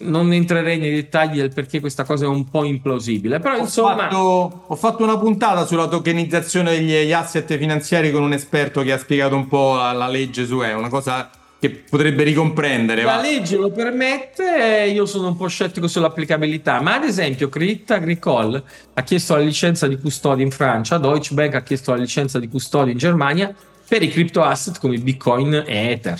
Non 0.00 0.32
entrerei 0.32 0.78
nei 0.78 0.92
dettagli 0.92 1.38
del 1.38 1.52
perché 1.52 1.80
questa 1.80 2.04
cosa 2.04 2.24
è 2.24 2.28
un 2.28 2.48
po' 2.48 2.64
implausibile, 2.64 3.38
però 3.38 3.56
ho 3.56 3.60
insomma. 3.60 3.96
Fatto, 3.96 4.64
ho 4.66 4.76
fatto 4.76 5.02
una 5.02 5.18
puntata 5.18 5.64
sulla 5.64 5.88
tokenizzazione 5.88 6.78
degli 6.78 7.12
asset 7.12 7.56
finanziari 7.56 8.10
con 8.10 8.22
un 8.22 8.34
esperto 8.34 8.82
che 8.82 8.92
ha 8.92 8.98
spiegato 8.98 9.36
un 9.36 9.46
po' 9.46 9.74
la, 9.76 9.92
la 9.92 10.08
legge 10.08 10.44
su 10.44 10.58
è 10.58 10.74
una 10.74 10.88
cosa 10.88 11.30
che 11.60 11.68
potrebbe 11.70 12.22
ricomprendere. 12.22 13.02
La 13.02 13.16
va. 13.16 13.20
legge 13.20 13.56
lo 13.56 13.70
permette, 13.70 14.90
io 14.90 15.04
sono 15.04 15.28
un 15.28 15.36
po' 15.36 15.46
scettico 15.46 15.86
sull'applicabilità, 15.86 16.80
ma 16.80 16.94
ad 16.94 17.04
esempio 17.04 17.50
Credit 17.50 17.90
Agricole 17.90 18.62
ha 18.94 19.02
chiesto 19.02 19.36
la 19.36 19.42
licenza 19.42 19.86
di 19.86 19.98
custodia 19.98 20.42
in 20.42 20.50
Francia, 20.50 20.96
Deutsche 20.96 21.34
Bank 21.34 21.54
ha 21.56 21.62
chiesto 21.62 21.90
la 21.90 21.98
licenza 21.98 22.38
di 22.38 22.48
custodia 22.48 22.92
in 22.92 22.98
Germania 22.98 23.54
per 23.86 24.02
i 24.02 24.08
crypto 24.08 24.42
asset 24.42 24.78
come 24.78 24.96
Bitcoin 24.96 25.52
e 25.66 25.90
Ether. 25.90 26.18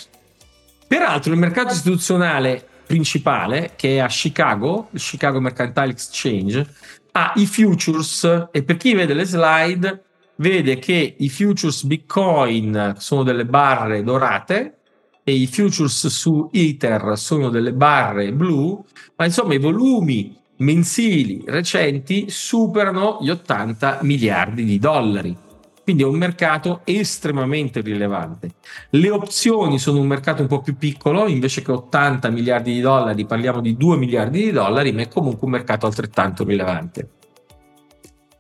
Peraltro 0.87 1.33
il 1.33 1.39
mercato 1.39 1.73
istituzionale 1.73 2.63
principale, 2.87 3.73
che 3.77 3.95
è 3.95 3.99
a 4.01 4.09
Chicago, 4.09 4.89
il 4.91 5.01
Chicago 5.01 5.41
Mercantile 5.41 5.91
Exchange, 5.91 6.67
ha 7.13 7.33
i 7.37 7.47
futures 7.47 8.49
e 8.53 8.63
per 8.63 8.77
chi 8.77 8.93
vede 8.93 9.15
le 9.15 9.25
slide 9.25 10.03
vede 10.37 10.79
che 10.79 11.15
i 11.17 11.29
futures 11.31 11.85
Bitcoin 11.85 12.97
sono 12.99 13.23
delle 13.23 13.47
barre 13.47 14.03
dorate 14.03 14.80
e 15.25 15.33
i 15.33 15.47
futures 15.47 16.07
su 16.09 16.49
Ether 16.53 17.13
sono 17.17 17.49
delle 17.49 17.73
barre 17.73 18.33
blu, 18.33 18.85
ma 19.17 19.25
insomma 19.25 19.55
i 19.55 19.59
volumi 19.59 20.37
mensili 20.59 21.43
recenti 21.47 22.27
superano 22.29 23.19
gli 23.21 23.31
80 23.31 24.01
miliardi 24.03 24.65
di 24.65 24.79
dollari. 24.79 25.37
Quindi 25.83 26.03
è 26.03 26.07
un 26.07 26.19
mercato 26.19 26.83
estremamente 26.85 27.81
rilevante. 27.81 28.51
Le 28.91 29.11
opzioni 29.11 29.79
sono 29.79 29.99
un 29.99 30.07
mercato 30.07 30.43
un 30.43 30.49
po' 30.49 30.61
più 30.61 30.77
piccolo, 30.77 31.27
invece 31.27 31.63
che 31.63 31.73
80 31.73 32.31
miliardi 32.31 32.73
di 32.73 32.81
dollari 32.81 33.27
parliamo 33.27 33.61
di 33.61 33.77
2 33.77 33.97
miliardi 33.97 34.45
di 34.45 34.51
dollari, 34.53 34.93
ma 34.93 35.01
è 35.01 35.09
comunque 35.09 35.47
un 35.47 35.53
mercato 35.53 35.87
altrettanto 35.87 36.45
rilevante. 36.45 37.09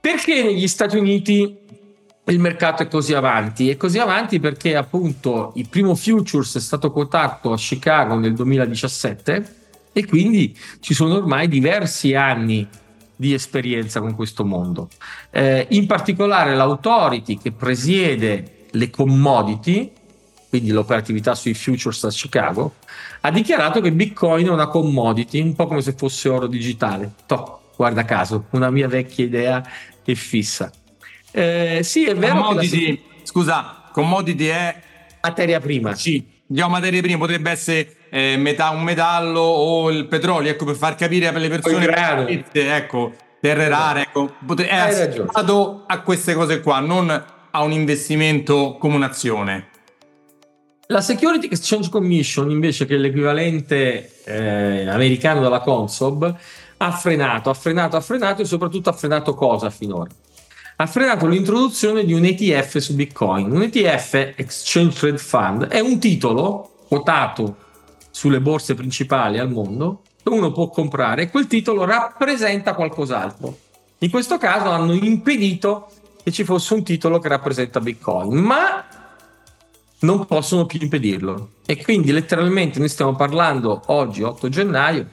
Perché 0.00 0.44
negli 0.44 0.68
Stati 0.68 0.96
Uniti 0.96 1.58
il 2.24 2.38
mercato 2.38 2.82
è 2.82 2.88
così 2.88 3.14
avanti. 3.14 3.70
È 3.70 3.76
così 3.76 3.98
avanti 3.98 4.38
perché 4.38 4.76
appunto 4.76 5.52
il 5.56 5.68
primo 5.68 5.94
futures 5.94 6.56
è 6.56 6.60
stato 6.60 6.92
quotato 6.92 7.52
a 7.52 7.56
Chicago 7.56 8.16
nel 8.16 8.34
2017 8.34 9.54
e 9.92 10.06
quindi 10.06 10.56
ci 10.80 10.94
sono 10.94 11.16
ormai 11.16 11.48
diversi 11.48 12.14
anni 12.14 12.66
di 13.16 13.34
esperienza 13.34 14.00
con 14.00 14.14
questo 14.14 14.44
mondo. 14.44 14.88
Eh, 15.30 15.66
in 15.70 15.86
particolare 15.86 16.54
l'autority 16.54 17.36
che 17.36 17.52
presiede 17.52 18.66
le 18.70 18.90
commodity, 18.90 19.92
quindi 20.48 20.70
l'operatività 20.70 21.34
sui 21.34 21.54
futures 21.54 22.04
a 22.04 22.08
Chicago, 22.08 22.76
ha 23.20 23.30
dichiarato 23.30 23.80
che 23.80 23.92
Bitcoin 23.92 24.46
è 24.46 24.50
una 24.50 24.68
commodity, 24.68 25.40
un 25.40 25.54
po' 25.54 25.66
come 25.66 25.82
se 25.82 25.92
fosse 25.92 26.28
oro 26.28 26.46
digitale. 26.46 27.12
Toh, 27.26 27.72
guarda 27.76 28.04
caso, 28.04 28.46
una 28.50 28.70
mia 28.70 28.88
vecchia 28.88 29.24
idea 29.24 29.62
è 30.02 30.14
fissa. 30.14 30.72
Eh, 31.32 31.80
sì, 31.82 32.06
è 32.06 32.14
vero. 32.14 32.34
Commodity, 32.34 32.94
la... 32.94 33.20
Scusa, 33.24 33.82
commodity 33.92 34.46
è 34.46 34.80
materia 35.22 35.60
prima. 35.60 35.94
Sì, 35.94 36.24
diciamo 36.46 36.70
materie 36.70 37.00
prime, 37.00 37.18
potrebbe 37.18 37.50
essere 37.50 37.96
eh, 38.10 38.36
metà, 38.36 38.70
un 38.70 38.82
metallo 38.82 39.40
o 39.40 39.90
il 39.90 40.06
petrolio, 40.06 40.50
ecco, 40.50 40.64
per 40.64 40.76
far 40.76 40.94
capire 40.94 41.30
per 41.32 41.40
le 41.40 41.48
persone 41.48 42.44
che 42.50 42.74
ecco, 42.74 43.12
terre 43.40 43.68
rare, 43.68 44.02
ecco, 44.02 44.34
potre- 44.44 44.68
è 44.68 44.76
associato 44.76 45.84
a 45.86 46.00
queste 46.00 46.34
cose 46.34 46.60
qua, 46.60 46.80
non 46.80 47.24
a 47.52 47.62
un 47.62 47.72
investimento 47.72 48.76
come 48.78 48.96
un'azione. 48.96 49.68
La 50.86 51.00
Security 51.00 51.46
Exchange 51.46 51.88
Commission, 51.88 52.50
invece, 52.50 52.84
che 52.84 52.96
è 52.96 52.98
l'equivalente 52.98 54.22
eh, 54.24 54.88
americano 54.88 55.40
della 55.40 55.60
Consob, 55.60 56.36
ha 56.78 56.90
frenato, 56.90 57.48
ha 57.48 57.54
frenato, 57.54 57.96
ha 57.96 58.00
frenato 58.00 58.42
e 58.42 58.44
soprattutto 58.44 58.90
ha 58.90 58.92
frenato 58.92 59.34
cosa 59.34 59.70
finora? 59.70 60.10
Ha 60.80 60.86
frenato 60.86 61.26
l'introduzione 61.26 62.06
di 62.06 62.14
un 62.14 62.24
ETF 62.24 62.78
su 62.78 62.94
Bitcoin. 62.94 63.50
Un 63.50 63.60
ETF, 63.60 64.32
Exchange 64.34 64.98
Trade 64.98 65.18
Fund, 65.18 65.66
è 65.66 65.78
un 65.78 66.00
titolo 66.00 66.70
quotato 66.88 67.56
sulle 68.10 68.40
borse 68.40 68.72
principali 68.72 69.38
al 69.38 69.50
mondo 69.50 70.00
che 70.22 70.30
uno 70.30 70.52
può 70.52 70.70
comprare 70.70 71.24
e 71.24 71.30
quel 71.30 71.46
titolo 71.46 71.84
rappresenta 71.84 72.72
qualcos'altro. 72.72 73.58
In 73.98 74.08
questo 74.08 74.38
caso 74.38 74.70
hanno 74.70 74.94
impedito 74.94 75.90
che 76.22 76.32
ci 76.32 76.44
fosse 76.44 76.72
un 76.72 76.82
titolo 76.82 77.18
che 77.18 77.28
rappresenta 77.28 77.78
Bitcoin, 77.80 78.38
ma 78.38 78.82
non 79.98 80.24
possono 80.24 80.64
più 80.64 80.80
impedirlo. 80.80 81.50
E 81.66 81.76
quindi 81.84 82.10
letteralmente 82.10 82.78
noi 82.78 82.88
stiamo 82.88 83.14
parlando 83.14 83.82
oggi, 83.88 84.22
8 84.22 84.48
gennaio, 84.48 85.06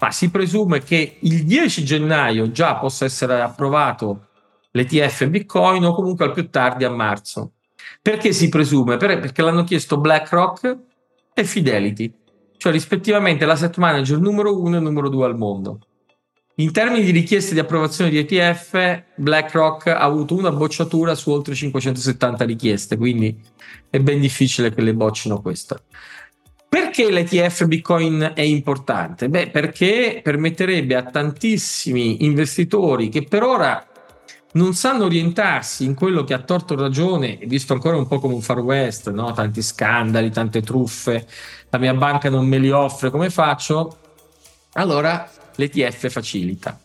ma 0.00 0.10
si 0.10 0.30
presume 0.30 0.82
che 0.82 1.18
il 1.20 1.44
10 1.44 1.84
gennaio 1.84 2.50
già 2.50 2.74
possa 2.74 3.04
essere 3.04 3.40
approvato 3.40 4.22
l'ETF 4.76 5.26
Bitcoin 5.26 5.84
o 5.84 5.94
comunque 5.94 6.26
al 6.26 6.32
più 6.32 6.50
tardi 6.50 6.84
a 6.84 6.90
marzo. 6.90 7.52
Perché 8.02 8.32
si 8.32 8.48
presume? 8.48 8.98
Perché 8.98 9.42
l'hanno 9.42 9.64
chiesto 9.64 9.98
BlackRock 9.98 10.76
e 11.34 11.44
Fidelity, 11.44 12.12
cioè 12.56 12.72
rispettivamente 12.72 13.46
l'asset 13.46 13.76
manager 13.78 14.18
numero 14.18 14.60
uno 14.60 14.76
e 14.76 14.80
numero 14.80 15.08
due 15.08 15.24
al 15.24 15.36
mondo. 15.36 15.80
In 16.58 16.72
termini 16.72 17.04
di 17.04 17.10
richieste 17.10 17.52
di 17.52 17.60
approvazione 17.60 18.10
di 18.10 18.18
ETF, 18.18 19.02
BlackRock 19.16 19.88
ha 19.88 19.98
avuto 19.98 20.34
una 20.34 20.50
bocciatura 20.52 21.14
su 21.14 21.30
oltre 21.30 21.54
570 21.54 22.44
richieste, 22.44 22.96
quindi 22.96 23.38
è 23.90 23.98
ben 23.98 24.20
difficile 24.20 24.72
che 24.72 24.80
le 24.80 24.94
boccino 24.94 25.40
questa. 25.42 25.78
Perché 26.68 27.10
l'ETF 27.10 27.66
Bitcoin 27.66 28.32
è 28.34 28.40
importante? 28.40 29.28
Beh, 29.28 29.48
perché 29.50 30.20
permetterebbe 30.22 30.94
a 30.94 31.02
tantissimi 31.02 32.24
investitori 32.24 33.08
che 33.08 33.22
per 33.22 33.42
ora 33.42 33.86
non 34.56 34.74
sanno 34.74 35.04
orientarsi 35.04 35.84
in 35.84 35.94
quello 35.94 36.24
che 36.24 36.34
ha 36.34 36.38
torto 36.40 36.74
ragione, 36.74 37.38
visto 37.44 37.74
ancora 37.74 37.96
un 37.96 38.06
po' 38.06 38.18
come 38.18 38.34
un 38.34 38.40
far 38.40 38.60
west, 38.60 39.10
no? 39.10 39.32
tanti 39.32 39.62
scandali, 39.62 40.30
tante 40.30 40.62
truffe, 40.62 41.26
la 41.68 41.78
mia 41.78 41.94
banca 41.94 42.30
non 42.30 42.46
me 42.46 42.58
li 42.58 42.70
offre, 42.70 43.10
come 43.10 43.28
faccio? 43.30 43.98
Allora 44.72 45.30
l'ETF 45.54 46.10
facilita. 46.10 46.78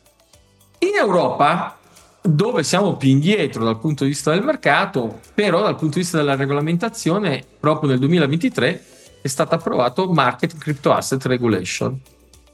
In 0.80 0.96
Europa, 0.98 1.78
dove 2.22 2.64
siamo 2.64 2.98
più 2.98 3.10
indietro 3.10 3.64
dal 3.64 3.80
punto 3.80 4.04
di 4.04 4.10
vista 4.10 4.32
del 4.32 4.44
mercato, 4.44 5.22
però 5.34 5.62
dal 5.62 5.78
punto 5.78 5.96
di 5.96 6.02
vista 6.02 6.18
della 6.18 6.36
regolamentazione, 6.36 7.44
proprio 7.60 7.90
nel 7.90 8.00
2023 8.00 8.86
è 9.22 9.28
stato 9.28 9.56
approvato 9.56 10.12
Market 10.12 10.58
Crypto 10.58 10.92
Asset 10.92 11.26
Regulation, 11.26 11.98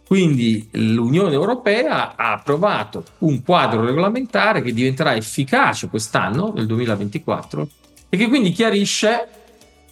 quindi 0.07 0.69
l'Unione 0.71 1.33
Europea 1.33 2.15
ha 2.15 2.31
approvato 2.31 3.03
un 3.19 3.43
quadro 3.43 3.83
regolamentare 3.83 4.61
che 4.61 4.71
diventerà 4.71 5.13
efficace 5.17 5.89
quest'anno, 5.89 6.53
nel 6.55 6.65
2024, 6.65 7.67
e 8.07 8.15
che 8.15 8.29
quindi 8.29 8.51
chiarisce 8.51 9.27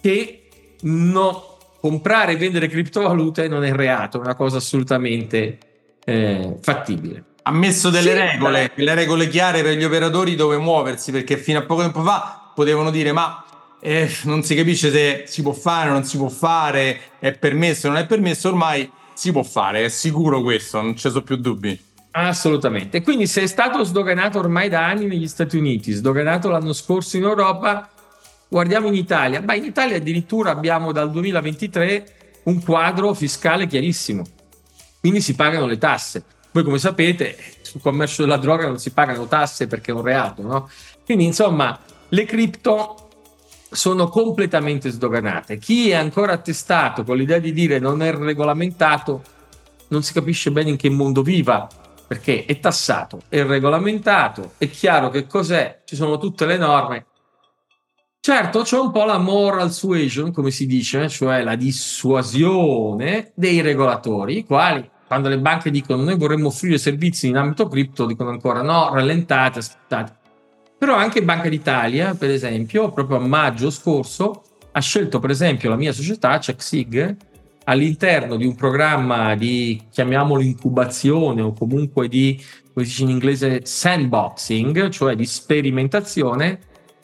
che 0.00 0.48
no, 0.80 1.58
comprare 1.78 2.32
e 2.32 2.36
vendere 2.36 2.66
criptovalute 2.68 3.46
non 3.46 3.62
è 3.62 3.72
reato, 3.74 4.16
è 4.16 4.20
una 4.20 4.34
cosa 4.34 4.56
assolutamente 4.56 5.58
eh, 6.02 6.56
fattibile. 6.62 7.22
Ha 7.42 7.52
messo 7.52 7.90
delle 7.90 8.12
sì, 8.12 8.18
regole, 8.18 8.72
le 8.74 8.94
regole 8.94 9.28
chiare 9.28 9.62
per 9.62 9.76
gli 9.76 9.84
operatori 9.84 10.34
dove 10.34 10.56
muoversi, 10.56 11.12
perché 11.12 11.36
fino 11.36 11.58
a 11.58 11.62
poco 11.62 11.82
tempo 11.82 12.02
fa 12.02 12.52
potevano 12.54 12.90
dire 12.90 13.12
ma 13.12 13.44
eh, 13.80 14.10
non 14.24 14.42
si 14.42 14.54
capisce 14.54 14.90
se 14.90 15.24
si 15.26 15.42
può 15.42 15.52
fare 15.52 15.90
o 15.90 15.92
non 15.92 16.04
si 16.04 16.16
può 16.16 16.30
fare, 16.30 17.00
è 17.18 17.32
permesso 17.32 17.88
o 17.88 17.90
non 17.90 18.00
è 18.00 18.06
permesso, 18.06 18.48
ormai 18.48 18.90
si 19.16 19.32
può 19.32 19.42
fare, 19.42 19.84
è 19.84 19.88
sicuro 19.88 20.42
questo, 20.42 20.80
non 20.80 20.94
ci 20.94 21.08
sono 21.08 21.22
più 21.22 21.36
dubbi. 21.36 21.82
Assolutamente. 22.10 23.02
Quindi 23.02 23.26
se 23.26 23.42
è 23.42 23.46
stato 23.46 23.82
sdoganato 23.82 24.38
ormai 24.38 24.68
da 24.68 24.86
anni 24.86 25.06
negli 25.06 25.26
Stati 25.26 25.56
Uniti, 25.56 25.92
sdoganato 25.92 26.50
l'anno 26.50 26.72
scorso 26.72 27.16
in 27.16 27.24
Europa, 27.24 27.88
guardiamo 28.48 28.88
in 28.88 28.94
Italia. 28.94 29.40
Ma 29.40 29.54
in 29.54 29.64
Italia 29.64 29.96
addirittura 29.96 30.50
abbiamo 30.50 30.92
dal 30.92 31.10
2023 31.10 32.40
un 32.44 32.62
quadro 32.62 33.14
fiscale 33.14 33.66
chiarissimo. 33.66 34.22
Quindi 35.00 35.20
si 35.20 35.34
pagano 35.34 35.66
le 35.66 35.78
tasse. 35.78 36.24
Voi 36.52 36.62
come 36.62 36.78
sapete, 36.78 37.36
sul 37.62 37.80
commercio 37.80 38.22
della 38.22 38.38
droga 38.38 38.66
non 38.66 38.78
si 38.78 38.90
pagano 38.90 39.26
tasse 39.26 39.66
perché 39.66 39.92
è 39.92 39.94
un 39.94 40.02
reato, 40.02 40.42
no? 40.42 40.70
Quindi 41.04 41.24
insomma, 41.24 41.78
le 42.08 42.24
cripto 42.24 43.05
sono 43.70 44.08
completamente 44.08 44.90
sdoganate. 44.90 45.58
Chi 45.58 45.90
è 45.90 45.94
ancora 45.94 46.32
attestato 46.32 47.04
con 47.04 47.16
l'idea 47.16 47.38
di 47.38 47.52
dire 47.52 47.78
non 47.78 48.02
è 48.02 48.12
regolamentato, 48.12 49.22
non 49.88 50.02
si 50.02 50.12
capisce 50.12 50.50
bene 50.50 50.70
in 50.70 50.76
che 50.76 50.90
mondo 50.90 51.22
viva, 51.22 51.68
perché 52.06 52.44
è 52.44 52.58
tassato, 52.60 53.20
è 53.28 53.42
regolamentato, 53.44 54.52
è 54.58 54.68
chiaro 54.70 55.10
che 55.10 55.26
cos'è, 55.26 55.82
ci 55.84 55.96
sono 55.96 56.18
tutte 56.18 56.46
le 56.46 56.56
norme. 56.56 57.06
Certo, 58.20 58.62
c'è 58.62 58.78
un 58.78 58.90
po' 58.90 59.04
la 59.04 59.18
moral 59.18 59.72
suasion, 59.72 60.32
come 60.32 60.50
si 60.50 60.66
dice, 60.66 61.08
cioè 61.08 61.42
la 61.42 61.54
dissuasione 61.54 63.32
dei 63.34 63.60
regolatori, 63.60 64.38
i 64.38 64.44
quali 64.44 64.90
quando 65.06 65.28
le 65.28 65.38
banche 65.38 65.70
dicono 65.70 66.02
noi 66.02 66.16
vorremmo 66.16 66.48
offrire 66.48 66.78
servizi 66.78 67.28
in 67.28 67.36
ambito 67.36 67.68
cripto, 67.68 68.06
dicono 68.06 68.30
ancora 68.30 68.62
no, 68.62 68.92
rallentate, 68.92 69.60
aspettate. 69.60 70.24
Però 70.78 70.94
anche 70.94 71.22
Banca 71.22 71.48
d'Italia, 71.48 72.14
per 72.14 72.30
esempio, 72.30 72.92
proprio 72.92 73.16
a 73.16 73.20
maggio 73.20 73.70
scorso, 73.70 74.42
ha 74.72 74.80
scelto 74.80 75.20
per 75.20 75.30
esempio 75.30 75.70
la 75.70 75.76
mia 75.76 75.92
società, 75.92 76.38
CheckSig, 76.38 77.16
all'interno 77.64 78.36
di 78.36 78.46
un 78.46 78.54
programma 78.54 79.34
di, 79.34 79.80
chiamiamolo 79.90 80.42
incubazione 80.42 81.40
o 81.40 81.52
comunque 81.52 82.08
di, 82.08 82.40
come 82.72 82.84
si 82.84 82.92
dice 82.92 83.02
in 83.04 83.10
inglese, 83.10 83.60
sandboxing, 83.64 84.88
cioè 84.90 85.16
di 85.16 85.24
sperimentazione, 85.24 86.58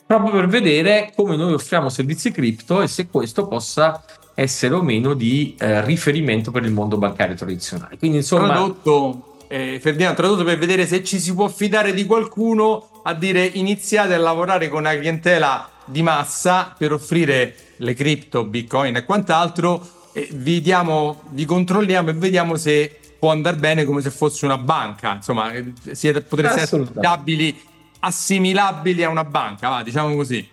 proprio 0.05 0.31
per 0.31 0.47
vedere 0.47 1.11
come 1.15 1.35
noi 1.35 1.53
offriamo 1.53 1.89
servizi 1.89 2.31
cripto 2.31 2.81
e 2.81 2.87
se 2.87 3.07
questo 3.07 3.47
possa 3.47 4.03
essere 4.35 4.73
o 4.75 4.81
meno 4.81 5.13
di 5.13 5.55
eh, 5.59 5.83
riferimento 5.83 6.51
per 6.51 6.63
il 6.63 6.71
mondo 6.71 6.97
bancario 6.97 7.35
tradizionale. 7.35 7.97
Quindi 7.97 8.17
insomma... 8.17 8.47
Tradotto, 8.47 9.37
eh, 9.47 9.79
Ferdinando, 9.81 10.15
tradotto 10.15 10.43
per 10.43 10.57
vedere 10.57 10.85
se 10.85 11.03
ci 11.03 11.19
si 11.19 11.33
può 11.33 11.47
fidare 11.47 11.93
di 11.93 12.05
qualcuno 12.05 12.87
a 13.03 13.13
dire 13.13 13.45
iniziate 13.45 14.13
a 14.13 14.17
lavorare 14.17 14.69
con 14.69 14.79
una 14.79 14.95
clientela 14.95 15.69
di 15.85 16.01
massa 16.01 16.73
per 16.77 16.93
offrire 16.93 17.55
le 17.77 17.93
cripto, 17.93 18.45
bitcoin 18.45 18.95
e 18.95 19.05
quant'altro, 19.05 19.85
e 20.13 20.29
vi, 20.31 20.61
diamo, 20.61 21.23
vi 21.29 21.45
controlliamo 21.45 22.11
e 22.11 22.13
vediamo 22.13 22.55
se 22.55 22.99
può 23.19 23.31
andare 23.31 23.57
bene 23.57 23.85
come 23.85 24.01
se 24.01 24.09
fosse 24.09 24.45
una 24.45 24.57
banca, 24.57 25.15
insomma, 25.15 25.51
eh, 25.51 25.73
siete, 25.91 26.21
potreste 26.21 26.61
essere 26.61 26.83
assimilabili, 26.83 27.61
assimilabili 27.99 29.03
a 29.03 29.09
una 29.09 29.23
banca, 29.23 29.69
va, 29.69 29.83
diciamo 29.83 30.15
così. 30.15 30.49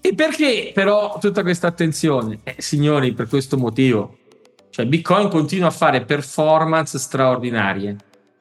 E 0.00 0.14
perché 0.14 0.70
però 0.72 1.18
tutta 1.18 1.42
questa 1.42 1.66
attenzione? 1.66 2.40
Eh, 2.42 2.56
signori, 2.58 3.12
per 3.12 3.28
questo 3.28 3.58
motivo. 3.58 4.16
Cioè, 4.70 4.86
Bitcoin 4.86 5.28
continua 5.28 5.68
a 5.68 5.72
fare 5.72 6.04
performance 6.04 6.98
straordinarie. 6.98 7.96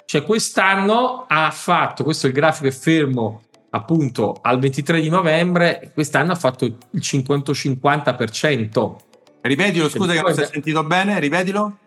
Cioè, 0.09 0.23
quest'anno 0.23 1.25
ha 1.27 1.51
fatto, 1.51 2.03
questo 2.03 2.25
è 2.25 2.29
il 2.29 2.35
grafico 2.35 2.67
è 2.67 2.71
fermo 2.71 3.43
appunto 3.69 4.39
al 4.41 4.57
23 4.57 5.01
di 5.01 5.09
novembre, 5.09 5.91
quest'anno 5.93 6.31
ha 6.31 6.35
fatto 6.35 6.65
il 6.65 6.75
150%. 6.95 8.95
Ripetilo, 9.41 9.87
scusa 9.87 10.13
che 10.13 10.21
non 10.23 10.33
si 10.33 10.41
è 10.41 10.49
sentito 10.51 10.83
bene, 10.83 11.19
ripetilo. 11.19 11.77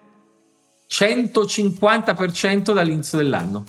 150% 0.88 2.72
dall'inizio 2.72 3.18
dell'anno. 3.18 3.64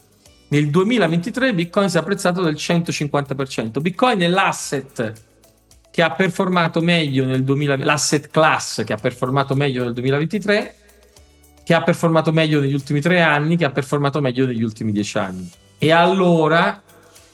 Nel 0.49 0.69
2023 0.69 1.55
Bitcoin 1.55 1.89
si 1.89 1.97
è 1.97 2.01
apprezzato 2.01 2.43
del 2.43 2.53
150%. 2.53 3.81
Bitcoin 3.81 4.19
è 4.19 4.27
l'asset 4.27 5.13
che 5.89 6.03
ha 6.03 6.11
performato 6.11 6.79
meglio 6.79 7.25
nel 7.25 7.43
2000, 7.43 7.77
l'asset 7.77 8.29
class 8.29 8.83
che 8.83 8.93
ha 8.93 8.97
performato 8.97 9.55
meglio 9.55 9.83
nel 9.83 9.93
2023, 9.93 10.75
che 11.63 11.73
ha 11.73 11.81
performato 11.81 12.31
meglio 12.31 12.59
negli 12.59 12.73
ultimi 12.73 13.01
tre 13.01 13.21
anni, 13.21 13.55
che 13.55 13.65
ha 13.65 13.71
performato 13.71 14.19
meglio 14.21 14.45
negli 14.45 14.63
ultimi 14.63 14.91
dieci 14.91 15.17
anni. 15.17 15.49
E 15.77 15.91
allora, 15.91 16.81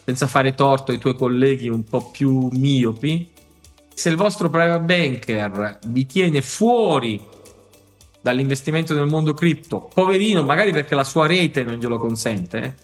senza 0.05 0.27
fare 0.27 0.53
torto 0.53 0.91
ai 0.91 0.97
tuoi 0.97 1.15
colleghi 1.15 1.69
un 1.69 1.83
po' 1.83 2.09
più 2.11 2.49
miopi, 2.51 3.31
se 3.93 4.09
il 4.09 4.15
vostro 4.15 4.49
private 4.49 4.83
banker 4.83 5.79
vi 5.87 6.05
tiene 6.05 6.41
fuori 6.41 7.21
dall'investimento 8.21 8.93
nel 8.93 9.07
mondo 9.07 9.33
cripto, 9.33 9.89
poverino, 9.93 10.43
magari 10.43 10.71
perché 10.71 10.95
la 10.95 11.03
sua 11.03 11.27
rete 11.27 11.63
non 11.63 11.75
glielo 11.75 11.97
consente, 11.97 12.75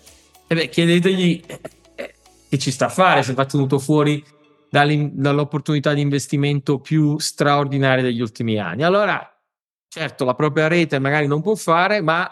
eh 0.47 0.55
beh, 0.55 0.69
chiedetegli 0.69 1.43
eh, 1.45 1.60
eh, 1.95 2.13
che 2.49 2.58
ci 2.58 2.71
sta 2.71 2.86
a 2.86 2.89
fare 2.89 3.23
se 3.23 3.34
va 3.34 3.45
tenuto 3.45 3.79
fuori 3.79 4.23
dall'opportunità 4.69 5.93
di 5.93 6.01
investimento 6.01 6.79
più 6.79 7.17
straordinaria 7.17 8.03
degli 8.03 8.19
ultimi 8.19 8.60
anni. 8.60 8.84
Allora, 8.84 9.35
certo, 9.95 10.25
la 10.25 10.34
propria 10.34 10.67
rete 10.67 10.99
magari 10.99 11.25
non 11.25 11.41
può 11.41 11.55
fare, 11.55 12.01
ma 12.01 12.29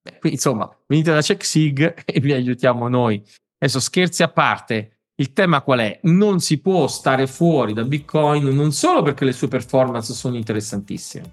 beh, 0.00 0.30
insomma, 0.30 0.70
venite 0.86 1.12
da 1.12 1.20
CheckSig 1.20 2.02
e 2.06 2.20
vi 2.20 2.32
aiutiamo 2.32 2.86
noi. 2.86 3.20
Adesso 3.58 3.80
scherzi 3.80 4.22
a 4.22 4.28
parte, 4.28 5.00
il 5.16 5.32
tema 5.32 5.62
qual 5.62 5.80
è? 5.80 5.98
Non 6.02 6.38
si 6.38 6.60
può 6.60 6.86
stare 6.86 7.26
fuori 7.26 7.72
da 7.72 7.82
Bitcoin 7.82 8.44
non 8.54 8.70
solo 8.70 9.02
perché 9.02 9.24
le 9.24 9.32
sue 9.32 9.48
performance 9.48 10.12
sono 10.12 10.36
interessantissime, 10.36 11.32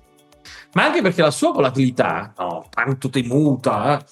ma 0.74 0.86
anche 0.86 1.04
perché 1.04 1.22
la 1.22 1.30
sua 1.30 1.52
volatilità, 1.52 2.34
no, 2.40 2.66
tanto 2.72 3.10
temuta, 3.10 4.00
eh, 4.00 4.06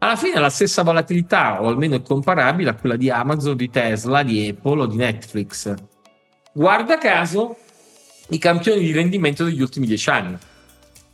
alla 0.00 0.16
fine 0.16 0.34
è 0.34 0.38
la 0.38 0.50
stessa 0.50 0.82
volatilità, 0.82 1.62
o 1.62 1.68
almeno 1.68 1.94
è 1.94 2.02
comparabile 2.02 2.68
a 2.68 2.74
quella 2.74 2.96
di 2.96 3.08
Amazon, 3.08 3.56
di 3.56 3.70
Tesla, 3.70 4.22
di 4.22 4.48
Apple 4.48 4.82
o 4.82 4.86
di 4.86 4.96
Netflix. 4.96 5.74
Guarda 6.52 6.98
caso, 6.98 7.56
i 8.28 8.38
campioni 8.38 8.80
di 8.80 8.92
rendimento 8.92 9.44
degli 9.44 9.62
ultimi 9.62 9.86
dieci 9.86 10.10
anni. 10.10 10.36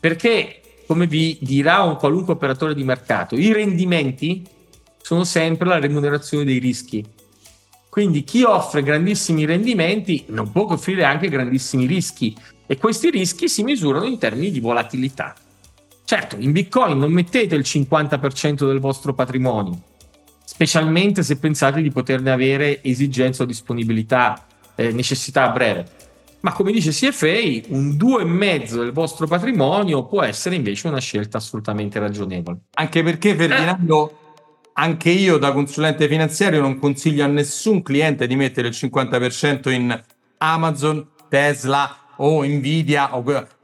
Perché, 0.04 0.60
come 0.86 1.06
vi 1.06 1.38
dirà 1.40 1.80
un 1.80 1.96
qualunque 1.96 2.34
operatore 2.34 2.74
di 2.74 2.84
mercato, 2.84 3.36
i 3.36 3.54
rendimenti 3.54 4.46
sono 5.00 5.24
sempre 5.24 5.66
la 5.66 5.78
remunerazione 5.78 6.44
dei 6.44 6.58
rischi. 6.58 7.02
Quindi 7.88 8.22
chi 8.22 8.42
offre 8.42 8.82
grandissimi 8.82 9.46
rendimenti 9.46 10.24
non 10.26 10.52
può 10.52 10.66
offrire 10.68 11.04
anche 11.04 11.30
grandissimi 11.30 11.86
rischi 11.86 12.36
e 12.66 12.76
questi 12.76 13.08
rischi 13.08 13.48
si 13.48 13.62
misurano 13.62 14.04
in 14.04 14.18
termini 14.18 14.50
di 14.50 14.60
volatilità. 14.60 15.34
Certo, 16.04 16.36
in 16.38 16.52
Bitcoin 16.52 16.98
non 16.98 17.10
mettete 17.10 17.54
il 17.54 17.64
50% 17.66 18.66
del 18.66 18.80
vostro 18.80 19.14
patrimonio, 19.14 19.80
specialmente 20.44 21.22
se 21.22 21.38
pensate 21.38 21.80
di 21.80 21.90
poterne 21.90 22.30
avere 22.30 22.82
esigenza 22.82 23.44
o 23.44 23.46
disponibilità, 23.46 24.48
eh, 24.74 24.92
necessità 24.92 25.44
a 25.44 25.52
breve. 25.52 26.03
Ma 26.44 26.52
come 26.52 26.72
dice 26.72 26.90
CFA, 26.90 27.72
un 27.74 27.96
2,5 27.96 28.74
del 28.74 28.92
vostro 28.92 29.26
patrimonio 29.26 30.04
può 30.04 30.22
essere 30.22 30.54
invece 30.54 30.88
una 30.88 31.00
scelta 31.00 31.38
assolutamente 31.38 31.98
ragionevole. 31.98 32.58
Anche 32.74 33.02
perché, 33.02 33.34
Ferdinando, 33.34 34.18
anche 34.74 35.08
io 35.08 35.38
da 35.38 35.52
consulente 35.52 36.06
finanziario 36.06 36.60
non 36.60 36.78
consiglio 36.78 37.24
a 37.24 37.28
nessun 37.28 37.82
cliente 37.82 38.26
di 38.26 38.36
mettere 38.36 38.68
il 38.68 38.74
50% 38.78 39.70
in 39.70 39.98
Amazon, 40.36 41.08
Tesla 41.30 41.96
o 42.16 42.44
Nvidia, 42.44 43.10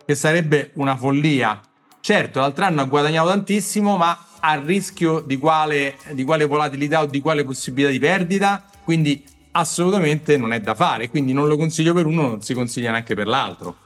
che 0.07 0.15
sarebbe 0.15 0.71
una 0.75 0.97
follia 0.97 1.61
Certo, 2.01 2.41
l'altro 2.41 2.65
anno 2.65 2.81
ha 2.81 2.85
guadagnato 2.85 3.29
tantissimo, 3.29 3.99
ma 3.99 4.19
a 4.41 4.55
rischio 4.55 5.21
di 5.21 5.37
quale, 5.37 5.97
di 6.13 6.25
quale 6.25 6.47
volatilità 6.47 7.03
o 7.03 7.07
di 7.07 7.21
quale 7.21 7.45
possibilità 7.45 7.91
di 7.91 7.99
perdita, 7.99 8.65
quindi 8.85 9.23
assolutamente 9.53 10.37
non 10.37 10.53
è 10.53 10.61
da 10.61 10.75
fare, 10.75 11.09
quindi 11.09 11.33
non 11.33 11.49
lo 11.49 11.57
consiglio 11.57 11.95
per 11.95 12.07
uno, 12.07 12.29
non 12.29 12.43
si 12.43 12.55
consiglia 12.55 12.91
neanche 12.91 13.15
per 13.15 13.27
l'altro. 13.27 13.77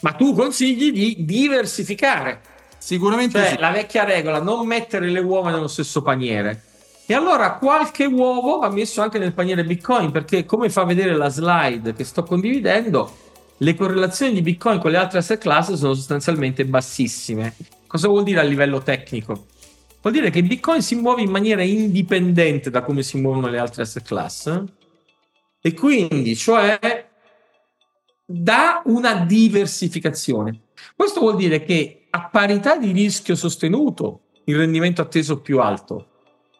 Ma 0.00 0.12
tu 0.12 0.34
consigli 0.34 0.92
di 0.92 1.24
diversificare. 1.24 2.40
Sicuramente 2.78 3.38
cioè, 3.38 3.48
sì. 3.50 3.58
la 3.58 3.70
vecchia 3.70 4.04
regola, 4.04 4.40
non 4.40 4.66
mettere 4.66 5.08
le 5.08 5.20
uova 5.20 5.50
nello 5.50 5.68
stesso 5.68 6.02
paniere. 6.02 6.62
E 7.06 7.14
allora 7.14 7.54
qualche 7.54 8.04
uovo 8.04 8.58
va 8.58 8.68
messo 8.68 9.00
anche 9.00 9.18
nel 9.18 9.32
paniere 9.32 9.64
Bitcoin, 9.64 10.10
perché 10.10 10.44
come 10.44 10.68
fa 10.70 10.84
vedere 10.84 11.16
la 11.16 11.28
slide 11.28 11.94
che 11.94 12.04
sto 12.04 12.24
condividendo, 12.24 13.24
le 13.58 13.74
correlazioni 13.74 14.34
di 14.34 14.42
Bitcoin 14.42 14.78
con 14.78 14.90
le 14.90 14.98
altre 14.98 15.18
asset 15.18 15.40
class 15.40 15.72
sono 15.72 15.94
sostanzialmente 15.94 16.64
bassissime. 16.64 17.54
Cosa 17.86 18.08
vuol 18.08 18.24
dire 18.24 18.40
a 18.40 18.42
livello 18.42 18.82
tecnico? 18.82 19.46
Vuol 20.06 20.18
dire 20.18 20.30
che 20.30 20.44
Bitcoin 20.44 20.82
si 20.82 20.94
muove 20.94 21.22
in 21.22 21.30
maniera 21.30 21.64
indipendente 21.64 22.70
da 22.70 22.84
come 22.84 23.02
si 23.02 23.18
muovono 23.18 23.48
le 23.48 23.58
altre 23.58 23.82
asset 23.82 24.04
class 24.04 24.62
e 25.60 25.74
quindi, 25.74 26.36
cioè, 26.36 27.08
da 28.24 28.82
una 28.84 29.24
diversificazione. 29.24 30.60
Questo 30.94 31.18
vuol 31.18 31.34
dire 31.34 31.64
che 31.64 32.06
a 32.08 32.28
parità 32.28 32.76
di 32.76 32.92
rischio 32.92 33.34
sostenuto 33.34 34.20
il 34.44 34.56
rendimento 34.56 35.02
atteso 35.02 35.38
è 35.38 35.40
più 35.40 35.58
alto, 35.58 36.06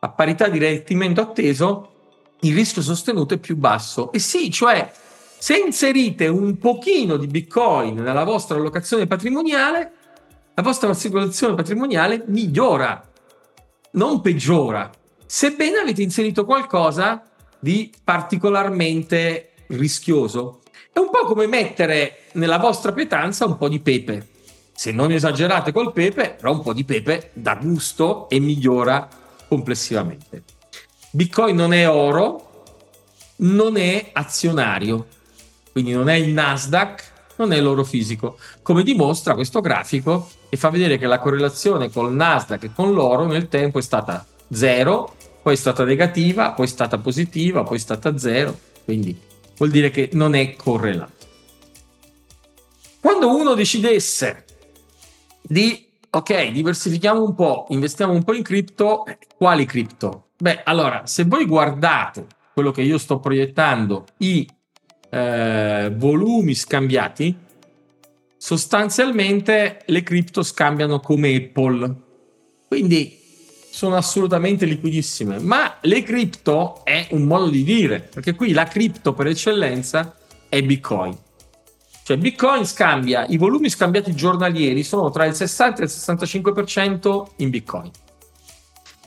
a 0.00 0.08
parità 0.08 0.48
di 0.48 0.58
rendimento 0.58 1.20
atteso 1.20 1.92
il 2.40 2.52
rischio 2.52 2.82
sostenuto 2.82 3.34
è 3.34 3.38
più 3.38 3.56
basso. 3.56 4.10
E 4.10 4.18
sì, 4.18 4.50
cioè 4.50 4.90
se 5.38 5.56
inserite 5.56 6.26
un 6.26 6.58
pochino 6.58 7.16
di 7.16 7.28
Bitcoin 7.28 7.94
nella 7.94 8.24
vostra 8.24 8.56
allocazione 8.56 9.06
patrimoniale, 9.06 9.92
la 10.52 10.62
vostra 10.62 10.90
assicurazione 10.90 11.54
patrimoniale 11.54 12.24
migliora, 12.26 13.14
non 13.96 14.20
peggiora, 14.20 14.90
sebbene 15.24 15.78
avete 15.78 16.02
inserito 16.02 16.44
qualcosa 16.44 17.22
di 17.58 17.92
particolarmente 18.02 19.52
rischioso. 19.68 20.60
È 20.92 20.98
un 20.98 21.10
po' 21.10 21.24
come 21.26 21.46
mettere 21.46 22.20
nella 22.32 22.58
vostra 22.58 22.92
pietanza 22.92 23.44
un 23.44 23.56
po' 23.56 23.68
di 23.68 23.80
pepe. 23.80 24.28
Se 24.72 24.92
non 24.92 25.12
esagerate 25.12 25.72
col 25.72 25.92
pepe, 25.92 26.30
però 26.30 26.52
un 26.52 26.62
po' 26.62 26.72
di 26.72 26.84
pepe 26.84 27.30
dà 27.32 27.54
gusto 27.54 28.28
e 28.28 28.38
migliora 28.38 29.08
complessivamente. 29.48 30.44
Bitcoin 31.10 31.56
non 31.56 31.72
è 31.72 31.88
oro, 31.88 32.64
non 33.36 33.76
è 33.78 34.10
azionario, 34.12 35.06
quindi 35.72 35.92
non 35.92 36.08
è 36.08 36.14
il 36.14 36.32
Nasdaq, 36.32 37.12
non 37.36 37.52
è 37.52 37.60
l'oro 37.60 37.84
fisico, 37.84 38.38
come 38.62 38.82
dimostra 38.82 39.34
questo 39.34 39.60
grafico 39.60 40.28
e 40.48 40.56
fa 40.56 40.70
vedere 40.70 40.98
che 40.98 41.06
la 41.06 41.18
correlazione 41.18 41.90
col 41.90 42.12
Nasdaq 42.12 42.64
e 42.64 42.72
con 42.72 42.92
l'oro 42.92 43.26
nel 43.26 43.48
tempo 43.48 43.78
è 43.78 43.82
stata 43.82 44.24
zero, 44.50 45.14
poi 45.42 45.54
è 45.54 45.56
stata 45.56 45.84
negativa, 45.84 46.52
poi 46.52 46.66
è 46.66 46.68
stata 46.68 46.98
positiva, 46.98 47.62
poi 47.62 47.76
è 47.76 47.80
stata 47.80 48.16
zero, 48.18 48.58
quindi 48.84 49.18
vuol 49.56 49.70
dire 49.70 49.90
che 49.90 50.10
non 50.12 50.34
è 50.34 50.56
correlato. 50.56 51.12
Quando 53.00 53.36
uno 53.36 53.54
decidesse 53.54 54.44
di, 55.42 55.86
ok, 56.10 56.50
diversifichiamo 56.50 57.22
un 57.22 57.34
po', 57.34 57.66
investiamo 57.70 58.12
un 58.12 58.24
po' 58.24 58.34
in 58.34 58.42
cripto, 58.42 59.04
quali 59.36 59.64
cripto? 59.64 60.30
Beh, 60.38 60.62
allora, 60.64 61.06
se 61.06 61.24
voi 61.24 61.46
guardate 61.46 62.26
quello 62.52 62.72
che 62.72 62.82
io 62.82 62.98
sto 62.98 63.20
proiettando, 63.20 64.06
i 64.18 64.46
eh, 65.08 65.92
volumi 65.94 66.54
scambiati, 66.54 67.36
sostanzialmente 68.46 69.82
le 69.86 70.04
cripto 70.04 70.44
scambiano 70.44 71.00
come 71.00 71.34
Apple. 71.34 71.92
Quindi 72.68 73.18
sono 73.72 73.96
assolutamente 73.96 74.66
liquidissime. 74.66 75.40
Ma 75.40 75.78
le 75.80 76.04
cripto 76.04 76.84
è 76.84 77.08
un 77.10 77.24
modo 77.24 77.48
di 77.48 77.64
dire, 77.64 77.98
perché 77.98 78.36
qui 78.36 78.52
la 78.52 78.62
cripto 78.66 79.14
per 79.14 79.26
eccellenza 79.26 80.14
è 80.48 80.62
Bitcoin. 80.62 81.18
Cioè 82.04 82.16
Bitcoin 82.18 82.64
scambia, 82.64 83.26
i 83.26 83.36
volumi 83.36 83.68
scambiati 83.68 84.14
giornalieri 84.14 84.84
sono 84.84 85.10
tra 85.10 85.24
il 85.24 85.34
60 85.34 85.80
e 85.80 85.84
il 85.86 85.90
65% 85.90 87.26
in 87.38 87.50
Bitcoin. 87.50 87.90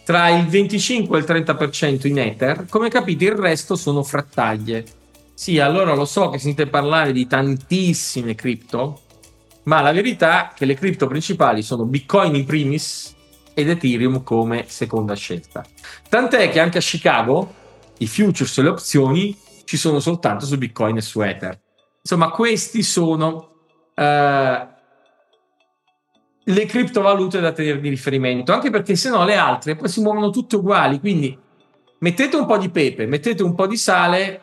Tra 0.04 0.28
il 0.32 0.48
25 0.48 1.18
e 1.18 1.22
il 1.22 1.46
30% 1.46 2.08
in 2.08 2.20
Ether, 2.20 2.66
come 2.68 2.90
capite 2.90 3.24
il 3.24 3.36
resto 3.36 3.78
sono 3.78 4.04
frattaglie 4.04 4.98
sì, 5.40 5.58
allora 5.58 5.96
lo 5.96 6.04
so 6.04 6.28
che 6.32 6.38
sentite 6.38 6.68
parlare 6.68 7.14
di 7.14 7.26
tantissime 7.26 8.36
cripto, 8.36 9.04
ma 9.70 9.82
la 9.82 9.92
verità 9.92 10.50
è 10.50 10.54
che 10.56 10.66
le 10.66 10.74
cripto 10.74 11.06
principali 11.06 11.62
sono 11.62 11.86
Bitcoin 11.86 12.34
in 12.34 12.44
primis 12.44 13.16
ed 13.54 13.70
Ethereum 13.70 14.24
come 14.24 14.66
seconda 14.68 15.14
scelta. 15.14 15.64
Tant'è 16.10 16.50
che 16.50 16.60
anche 16.60 16.80
a 16.80 16.82
Chicago 16.82 17.54
i 18.00 18.08
futures 18.08 18.58
e 18.58 18.62
le 18.64 18.70
opzioni 18.70 19.38
ci 19.66 19.78
sono 19.78 20.00
soltanto 20.00 20.48
su 20.48 20.58
Bitcoin 20.58 20.98
e 20.98 21.02
su 21.02 21.22
Ether. 21.22 21.62
Insomma, 22.02 22.32
questi 22.32 22.82
sono 22.82 23.36
uh, 23.96 24.68
le 26.46 26.66
criptovalute 26.66 27.40
da 27.40 27.52
tenere 27.52 27.80
di 27.80 27.90
riferimento, 27.90 28.52
anche 28.52 28.72
perché 28.72 28.96
se 28.96 29.10
no 29.10 29.24
le 29.24 29.36
altre 29.36 29.76
poi 29.76 29.88
si 29.88 30.02
muovono 30.02 30.32
tutte 30.32 30.56
uguali, 30.56 31.00
quindi 31.00 31.38
mettete 32.00 32.36
un 32.38 32.48
po' 32.48 32.58
di 32.58 32.70
pepe, 32.72 33.06
mettete 33.06 33.44
un 33.44 33.54
po' 33.54 33.68
di 33.68 33.78
sale 33.78 34.42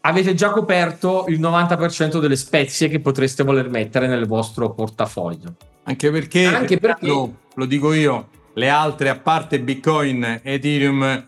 avete 0.00 0.34
già 0.34 0.50
coperto 0.50 1.24
il 1.28 1.40
90% 1.40 2.20
delle 2.20 2.36
spezie 2.36 2.88
che 2.88 3.00
potreste 3.00 3.42
voler 3.42 3.68
mettere 3.68 4.06
nel 4.06 4.26
vostro 4.26 4.72
portafoglio. 4.72 5.54
Anche 5.84 6.10
perché, 6.10 6.46
Anche 6.46 6.78
perché 6.78 7.06
lo, 7.06 7.34
lo 7.54 7.64
dico 7.64 7.92
io, 7.92 8.28
le 8.54 8.68
altre, 8.68 9.08
a 9.08 9.16
parte 9.16 9.60
Bitcoin, 9.60 10.22
e 10.42 10.54
Ethereum, 10.54 11.26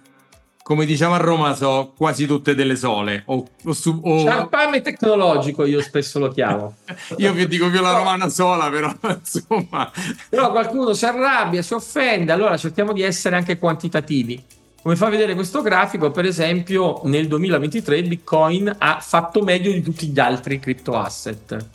come 0.62 0.84
diciamo 0.84 1.14
a 1.14 1.18
Roma, 1.18 1.54
sono 1.54 1.92
quasi 1.96 2.26
tutte 2.26 2.54
delle 2.54 2.76
sole. 2.76 3.22
O, 3.26 3.44
o, 3.64 4.00
o... 4.02 4.22
Ciarpame 4.22 4.82
tecnologico, 4.82 5.64
io 5.64 5.80
spesso 5.80 6.18
lo 6.18 6.28
chiamo. 6.28 6.76
io 7.16 7.32
vi 7.32 7.48
dico 7.48 7.70
più 7.70 7.80
la 7.80 7.96
romana 7.96 8.28
sola, 8.28 8.68
però 8.68 8.94
insomma. 9.18 9.90
Però 10.28 10.50
qualcuno 10.50 10.92
si 10.92 11.06
arrabbia, 11.06 11.62
si 11.62 11.72
offende, 11.72 12.32
allora 12.32 12.56
cerchiamo 12.56 12.92
di 12.92 13.02
essere 13.02 13.36
anche 13.36 13.58
quantitativi. 13.58 14.44
Come 14.82 14.96
fa 14.96 15.10
vedere 15.10 15.34
questo 15.34 15.60
grafico, 15.60 16.10
per 16.10 16.24
esempio, 16.24 17.02
nel 17.04 17.28
2023 17.28 18.02
Bitcoin 18.02 18.74
ha 18.78 18.98
fatto 19.00 19.42
meglio 19.42 19.70
di 19.70 19.82
tutti 19.82 20.06
gli 20.06 20.18
altri 20.18 20.58
crypto 20.58 20.96
asset, 20.96 21.68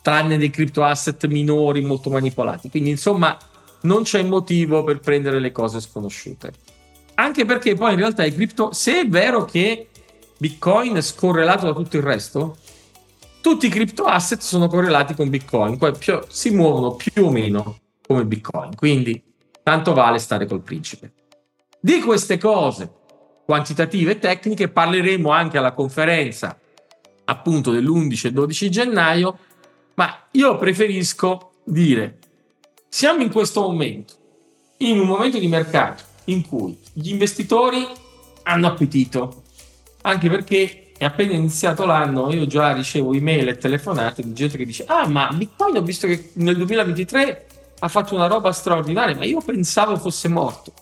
tranne 0.00 0.38
dei 0.38 0.48
crypto 0.48 0.82
asset 0.82 1.26
minori 1.26 1.82
molto 1.82 2.08
manipolati. 2.08 2.70
Quindi, 2.70 2.88
insomma, 2.88 3.36
non 3.82 4.04
c'è 4.04 4.22
motivo 4.22 4.84
per 4.84 5.00
prendere 5.00 5.38
le 5.38 5.52
cose 5.52 5.80
sconosciute. 5.80 6.52
Anche 7.16 7.44
perché 7.44 7.74
poi 7.74 7.92
in 7.92 7.98
realtà 7.98 8.24
i 8.24 8.32
cripto, 8.32 8.72
se 8.72 9.00
è 9.00 9.06
vero 9.06 9.44
che 9.44 9.90
Bitcoin 10.38 10.94
è 10.96 11.02
scorrelato 11.02 11.66
da 11.66 11.74
tutto 11.74 11.98
il 11.98 12.02
resto, 12.02 12.56
tutti 13.42 13.66
i 13.66 13.70
crypto 13.70 14.04
asset 14.04 14.40
sono 14.40 14.66
correlati 14.68 15.14
con 15.14 15.28
Bitcoin, 15.28 15.76
poi 15.76 15.92
più, 15.92 16.18
si 16.28 16.48
muovono 16.48 16.94
più 16.94 17.26
o 17.26 17.30
meno 17.30 17.80
come 18.06 18.24
Bitcoin. 18.24 18.74
Quindi, 18.74 19.22
tanto 19.62 19.92
vale 19.92 20.18
stare 20.18 20.46
col 20.46 20.62
principe. 20.62 21.12
Di 21.84 22.00
queste 22.00 22.38
cose 22.38 22.90
quantitative 23.44 24.12
e 24.12 24.18
tecniche 24.18 24.70
parleremo 24.70 25.28
anche 25.28 25.58
alla 25.58 25.72
conferenza 25.72 26.58
appunto 27.26 27.72
dell'11 27.72 28.28
e 28.28 28.32
12 28.32 28.70
gennaio, 28.70 29.38
ma 29.96 30.28
io 30.30 30.56
preferisco 30.56 31.50
dire 31.62 32.20
siamo 32.88 33.20
in 33.20 33.30
questo 33.30 33.60
momento, 33.60 34.14
in 34.78 34.98
un 34.98 35.06
momento 35.06 35.38
di 35.38 35.46
mercato 35.46 36.02
in 36.24 36.48
cui 36.48 36.74
gli 36.94 37.10
investitori 37.10 37.86
hanno 38.44 38.66
appetito, 38.66 39.42
anche 40.00 40.30
perché 40.30 40.92
è 40.96 41.04
appena 41.04 41.34
iniziato 41.34 41.84
l'anno, 41.84 42.32
io 42.32 42.46
già 42.46 42.72
ricevo 42.72 43.12
email 43.12 43.48
e 43.48 43.58
telefonate 43.58 44.22
di 44.22 44.32
gente 44.32 44.56
che 44.56 44.64
dice 44.64 44.86
ah 44.86 45.06
ma 45.06 45.28
Bitcoin 45.34 45.76
ho 45.76 45.82
visto 45.82 46.06
che 46.06 46.30
nel 46.36 46.56
2023 46.56 47.46
ha 47.80 47.88
fatto 47.88 48.14
una 48.14 48.26
roba 48.26 48.52
straordinaria, 48.52 49.14
ma 49.14 49.26
io 49.26 49.42
pensavo 49.42 49.98
fosse 49.98 50.28
morto. 50.28 50.72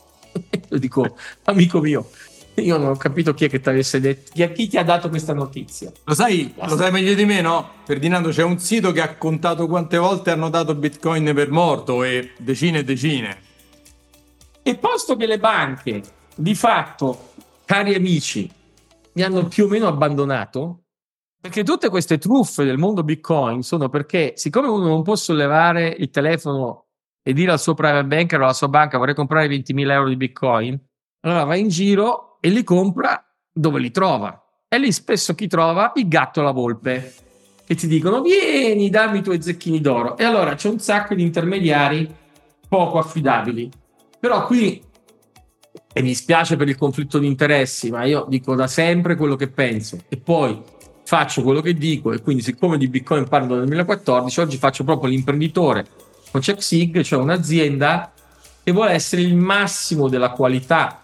Io 0.72 0.78
dico, 0.80 1.16
amico 1.44 1.80
mio, 1.80 2.08
io 2.54 2.76
non 2.76 2.90
ho 2.90 2.96
capito 2.96 3.34
chi 3.34 3.44
è 3.44 3.48
che 3.48 3.60
ti 3.60 3.68
avesse 3.68 4.00
detto, 4.00 4.30
chi, 4.34 4.50
chi, 4.52 4.68
ti 4.68 4.78
ha 4.78 4.84
dato 4.84 5.08
questa 5.08 5.34
notizia. 5.34 5.92
Lo 6.04 6.14
sai, 6.14 6.52
lo 6.56 6.76
sai 6.76 6.90
meglio 6.90 7.14
di 7.14 7.24
me, 7.24 7.40
no? 7.40 7.70
Ferdinando, 7.84 8.30
c'è 8.30 8.42
un 8.42 8.58
sito 8.58 8.92
che 8.92 9.00
ha 9.00 9.16
contato 9.16 9.66
quante 9.66 9.98
volte 9.98 10.30
hanno 10.30 10.48
dato 10.48 10.74
Bitcoin 10.74 11.32
per 11.34 11.50
morto 11.50 12.02
e 12.02 12.32
decine 12.38 12.80
e 12.80 12.84
decine. 12.84 13.38
E 14.62 14.76
posto 14.76 15.16
che 15.16 15.26
le 15.26 15.38
banche, 15.38 16.02
di 16.34 16.54
fatto, 16.54 17.32
cari 17.64 17.94
amici, 17.94 18.50
mi 19.14 19.22
hanno 19.22 19.46
più 19.48 19.64
o 19.64 19.68
meno 19.68 19.88
abbandonato, 19.88 20.84
perché 21.40 21.64
tutte 21.64 21.88
queste 21.88 22.18
truffe 22.18 22.64
del 22.64 22.78
mondo 22.78 23.02
Bitcoin 23.02 23.62
sono 23.62 23.88
perché, 23.88 24.34
siccome 24.36 24.68
uno 24.68 24.86
non 24.86 25.02
può 25.02 25.16
sollevare 25.16 25.88
il 25.98 26.10
telefono 26.10 26.86
e 27.22 27.32
dire 27.32 27.52
al 27.52 27.60
suo 27.60 27.74
private 27.74 28.06
banker 28.06 28.40
o 28.40 28.44
alla 28.44 28.52
sua 28.52 28.68
banca 28.68 28.98
vorrei 28.98 29.14
comprare 29.14 29.46
20.000 29.46 29.90
euro 29.90 30.08
di 30.08 30.16
bitcoin, 30.16 30.80
allora 31.20 31.44
va 31.44 31.56
in 31.56 31.68
giro 31.68 32.38
e 32.40 32.48
li 32.48 32.64
compra 32.64 33.24
dove 33.52 33.78
li 33.78 33.90
trova. 33.90 34.36
E 34.68 34.78
lì 34.78 34.90
spesso 34.90 35.34
chi 35.34 35.46
trova? 35.46 35.92
Il 35.96 36.08
gatto 36.08 36.40
e 36.40 36.42
la 36.42 36.50
volpe, 36.50 37.14
che 37.64 37.74
ti 37.74 37.86
dicono 37.86 38.22
vieni, 38.22 38.90
dammi 38.90 39.18
i 39.18 39.22
tuoi 39.22 39.40
zecchini 39.40 39.80
d'oro. 39.80 40.16
E 40.16 40.24
allora 40.24 40.54
c'è 40.54 40.68
un 40.68 40.78
sacco 40.78 41.14
di 41.14 41.22
intermediari 41.22 42.12
poco 42.68 42.98
affidabili. 42.98 43.70
Però 44.18 44.46
qui, 44.46 44.82
e 45.92 46.02
mi 46.02 46.14
spiace 46.14 46.56
per 46.56 46.68
il 46.68 46.76
conflitto 46.76 47.18
di 47.18 47.26
interessi, 47.26 47.90
ma 47.90 48.04
io 48.04 48.24
dico 48.28 48.54
da 48.54 48.66
sempre 48.66 49.14
quello 49.16 49.36
che 49.36 49.48
penso 49.48 49.98
e 50.08 50.16
poi 50.16 50.60
faccio 51.04 51.42
quello 51.42 51.60
che 51.60 51.74
dico 51.74 52.12
e 52.12 52.22
quindi 52.22 52.42
siccome 52.42 52.78
di 52.78 52.88
Bitcoin 52.88 53.28
parlo 53.28 53.56
nel 53.56 53.66
2014, 53.66 54.40
oggi 54.40 54.56
faccio 54.56 54.84
proprio 54.84 55.10
l'imprenditore 55.10 55.86
con 56.32 56.40
CheckSig, 56.40 57.02
cioè 57.02 57.20
un'azienda 57.20 58.10
che 58.64 58.72
vuole 58.72 58.92
essere 58.92 59.20
il 59.20 59.36
massimo 59.36 60.08
della 60.08 60.30
qualità 60.30 61.00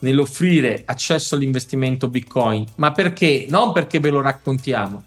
nell'offrire 0.00 0.82
accesso 0.84 1.36
all'investimento 1.36 2.08
Bitcoin. 2.08 2.66
Ma 2.74 2.90
perché? 2.90 3.46
Non 3.48 3.72
perché 3.72 4.00
ve 4.00 4.10
lo 4.10 4.20
raccontiamo, 4.20 5.04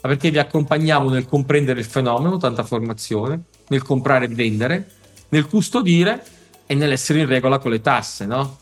ma 0.00 0.08
perché 0.08 0.30
vi 0.30 0.38
accompagniamo 0.38 1.10
nel 1.10 1.26
comprendere 1.26 1.80
il 1.80 1.86
fenomeno, 1.86 2.36
tanta 2.36 2.62
formazione, 2.62 3.42
nel 3.68 3.82
comprare 3.82 4.26
e 4.26 4.28
vendere, 4.28 4.90
nel 5.30 5.48
custodire 5.48 6.24
e 6.64 6.74
nell'essere 6.76 7.18
in 7.18 7.26
regola 7.26 7.58
con 7.58 7.72
le 7.72 7.80
tasse, 7.80 8.24
no? 8.24 8.58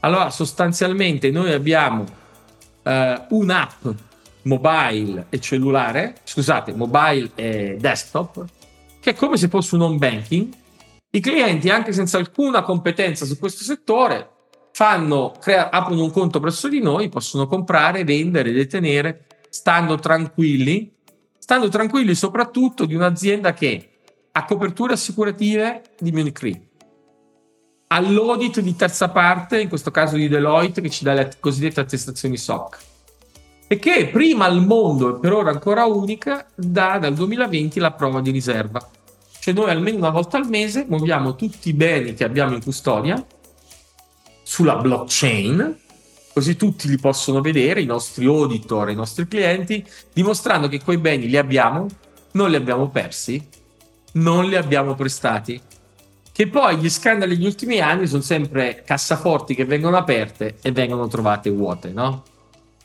Allora, 0.00 0.30
sostanzialmente 0.30 1.30
noi 1.30 1.52
abbiamo 1.52 2.02
uh, 2.02 2.90
un'app 3.28 3.86
mobile 4.42 5.26
e 5.28 5.40
cellulare, 5.40 6.14
scusate, 6.24 6.72
mobile 6.72 7.30
e 7.34 7.76
desktop, 7.78 8.44
che 9.06 9.12
è 9.12 9.14
come 9.14 9.36
se 9.36 9.46
fosse 9.46 9.76
un 9.76 9.82
home 9.82 9.98
banking. 9.98 10.52
I 11.10 11.20
clienti, 11.20 11.70
anche 11.70 11.92
senza 11.92 12.18
alcuna 12.18 12.62
competenza 12.62 13.24
su 13.24 13.38
questo 13.38 13.62
settore, 13.62 14.30
fanno, 14.72 15.32
crea, 15.38 15.70
aprono 15.70 16.02
un 16.02 16.10
conto 16.10 16.40
presso 16.40 16.66
di 16.66 16.80
noi, 16.80 17.08
possono 17.08 17.46
comprare, 17.46 18.02
vendere, 18.02 18.50
detenere, 18.50 19.26
stando 19.48 19.94
tranquilli, 19.94 20.92
stando 21.38 21.68
tranquilli 21.68 22.16
soprattutto 22.16 22.84
di 22.84 22.96
un'azienda 22.96 23.54
che 23.54 23.90
ha 24.32 24.44
coperture 24.44 24.94
assicurative 24.94 25.82
di 26.00 26.10
Munich 26.10 26.40
Re, 26.40 26.60
all'audit 27.86 28.58
di 28.58 28.74
terza 28.74 29.08
parte, 29.10 29.60
in 29.60 29.68
questo 29.68 29.92
caso 29.92 30.16
di 30.16 30.26
Deloitte, 30.26 30.80
che 30.80 30.90
ci 30.90 31.04
dà 31.04 31.12
le 31.12 31.30
cosiddette 31.38 31.78
attestazioni 31.78 32.36
SOC. 32.36 32.78
E 33.68 33.78
che 33.78 34.08
prima 34.08 34.44
al 34.44 34.64
mondo, 34.64 35.16
e 35.16 35.18
per 35.18 35.32
ora 35.32 35.50
ancora 35.50 35.86
unica, 35.86 36.46
dà 36.54 36.98
dal 36.98 37.14
2020 37.14 37.80
la 37.80 37.90
prova 37.92 38.20
di 38.20 38.30
riserva. 38.30 38.86
Cioè 39.40 39.54
noi 39.54 39.70
almeno 39.70 39.98
una 39.98 40.10
volta 40.10 40.36
al 40.36 40.48
mese 40.48 40.86
muoviamo 40.88 41.34
tutti 41.34 41.68
i 41.68 41.72
beni 41.72 42.14
che 42.14 42.24
abbiamo 42.24 42.54
in 42.54 42.62
custodia 42.62 43.24
sulla 44.42 44.76
blockchain, 44.76 45.78
così 46.32 46.54
tutti 46.56 46.88
li 46.88 46.98
possono 46.98 47.40
vedere, 47.40 47.80
i 47.80 47.86
nostri 47.86 48.26
auditor, 48.26 48.90
i 48.90 48.94
nostri 48.94 49.26
clienti, 49.26 49.84
dimostrando 50.12 50.68
che 50.68 50.82
quei 50.82 50.98
beni 50.98 51.28
li 51.28 51.36
abbiamo, 51.36 51.86
non 52.32 52.50
li 52.50 52.56
abbiamo 52.56 52.88
persi, 52.88 53.44
non 54.12 54.46
li 54.46 54.54
abbiamo 54.54 54.94
prestati. 54.94 55.60
Che 56.30 56.46
poi 56.48 56.76
gli 56.76 56.90
scandali 56.90 57.36
degli 57.36 57.46
ultimi 57.46 57.80
anni 57.80 58.06
sono 58.06 58.22
sempre 58.22 58.82
cassaforti 58.84 59.54
che 59.54 59.64
vengono 59.64 59.96
aperte 59.96 60.58
e 60.62 60.70
vengono 60.70 61.08
trovate 61.08 61.50
vuote, 61.50 61.90
no? 61.90 62.22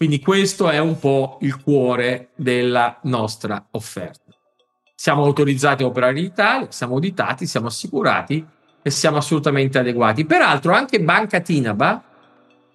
Quindi 0.02 0.20
questo 0.20 0.68
è 0.68 0.80
un 0.80 0.98
po' 0.98 1.38
il 1.42 1.62
cuore 1.62 2.30
della 2.36 3.00
nostra 3.04 3.68
offerta. 3.70 4.36
Siamo 4.96 5.24
autorizzati 5.24 5.84
a 5.84 5.86
operare 5.86 6.18
in 6.18 6.26
Italia, 6.26 6.72
siamo 6.72 6.96
auditati, 6.96 7.46
siamo 7.46 7.68
assicurati 7.68 8.44
e 8.82 8.90
siamo 8.90 9.18
assolutamente 9.18 9.78
adeguati. 9.78 10.26
Peraltro 10.26 10.74
anche 10.74 11.02
Banca 11.02 11.40
Tinaba, 11.40 12.04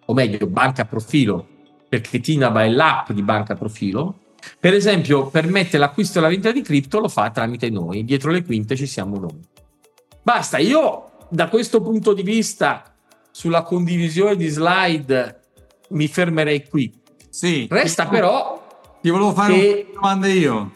o 0.05 0.15
meglio 0.15 0.47
Banca 0.47 0.85
Profilo, 0.85 1.45
perché 1.89 2.21
Tinaba 2.21 2.62
è 2.62 2.69
l'app 2.69 3.11
di 3.11 3.23
Banca 3.23 3.57
Profilo, 3.57 4.21
per 4.61 4.75
esempio 4.75 5.27
permette 5.27 5.79
l'acquisto 5.79 6.19
e 6.19 6.23
la 6.23 6.29
vendita 6.29 6.53
di 6.53 6.62
cripto, 6.62 7.01
lo 7.01 7.09
fa 7.09 7.31
tramite 7.31 7.69
noi, 7.71 8.05
dietro 8.05 8.31
le 8.31 8.45
quinte 8.45 8.77
ci 8.77 8.87
siamo 8.87 9.19
noi. 9.19 9.41
Basta, 10.23 10.59
io 10.59 11.11
da 11.29 11.49
questo 11.49 11.81
punto 11.81 12.12
di 12.12 12.23
vista 12.23 12.95
sulla 13.33 13.65
condivisione 13.65 14.37
di 14.37 14.47
slide 14.47 15.41
mi 15.89 16.07
fermerei 16.07 16.69
qui. 16.69 17.03
Sì. 17.37 17.66
Resta 17.68 18.05
ti 18.05 18.11
però. 18.12 18.66
Ti 19.03 19.11
volevo 19.11 19.35
fare 19.35 19.53
che... 19.53 19.87
una 19.90 20.01
domanda 20.01 20.27
io. 20.27 20.70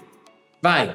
Vai. 0.60 0.92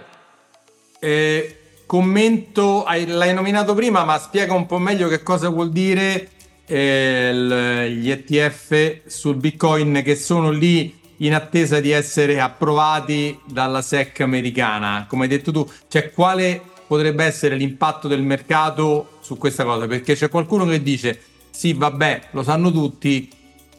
Eh, 1.00 1.60
commento, 1.88 2.86
l'hai 2.86 3.34
nominato 3.34 3.74
prima, 3.74 4.04
ma 4.04 4.20
spiega 4.20 4.54
un 4.54 4.68
po' 4.68 4.78
meglio 4.78 5.08
che 5.08 5.24
cosa 5.24 5.50
vuol 5.50 5.72
dire 5.72 6.30
eh, 6.68 7.92
gli 7.98 8.12
ETF 8.12 9.08
sul 9.08 9.38
Bitcoin 9.38 10.04
che 10.04 10.16
sono 10.16 10.52
lì 10.52 11.00
in 11.18 11.34
attesa 11.34 11.80
di 11.80 11.90
essere 11.90 12.40
approvati 12.40 13.40
dalla 13.48 13.82
SEC 13.82 14.20
americana. 14.20 15.08
Come 15.10 15.24
hai 15.24 15.30
detto 15.30 15.52
tu, 15.52 15.68
cioè 15.88 16.12
quale 16.12 16.62
potrebbe 16.86 17.26
essere 17.26 17.56
l'impatto 17.56 18.08
del 18.08 18.22
mercato 18.22 19.18
su 19.20 19.36
questa 19.40 19.64
cosa? 19.64 19.88
Perché 19.88 20.14
c'è 20.14 20.30
qualcuno 20.30 20.66
che 20.66 20.84
dice 20.84 21.20
sì, 21.50 21.74
vabbè, 21.74 22.28
lo 22.32 22.44
sanno 22.44 22.70
tutti, 22.70 23.30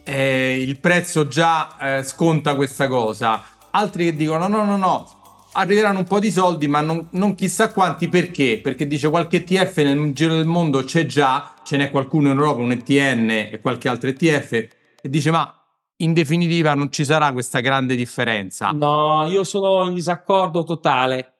eh, 0.08 0.62
il 0.62 0.78
prezzo 0.78 1.26
già 1.26 1.76
eh, 1.98 2.02
sconta 2.04 2.54
questa 2.54 2.86
cosa. 2.86 3.42
Altri 3.70 4.04
che 4.04 4.16
dicono 4.16 4.46
no, 4.46 4.64
no, 4.64 4.76
no, 4.76 5.16
arriveranno 5.52 5.98
un 5.98 6.04
po' 6.06 6.20
di 6.20 6.30
soldi, 6.30 6.68
ma 6.68 6.80
non, 6.80 7.08
non, 7.10 7.34
chissà 7.34 7.72
quanti 7.72 8.08
perché? 8.08 8.60
Perché 8.62 8.86
dice 8.86 9.10
qualche 9.10 9.38
ETF 9.44 9.78
nel 9.78 10.12
giro 10.12 10.34
del 10.34 10.46
mondo 10.46 10.84
c'è 10.84 11.06
già, 11.06 11.54
ce 11.64 11.76
n'è 11.76 11.90
qualcuno 11.90 12.30
in 12.30 12.38
Europa, 12.38 12.62
un 12.62 12.70
ETN 12.70 13.30
e 13.30 13.58
qualche 13.60 13.88
altro 13.88 14.08
ETF, 14.08 14.52
e 14.52 15.08
dice 15.08 15.30
ma 15.32 15.52
in 15.98 16.12
definitiva 16.12 16.74
non 16.74 16.92
ci 16.92 17.04
sarà 17.04 17.32
questa 17.32 17.58
grande 17.58 17.96
differenza. 17.96 18.70
No, 18.70 19.26
io 19.28 19.42
sono 19.42 19.88
in 19.88 19.94
disaccordo 19.94 20.62
totale. 20.62 21.32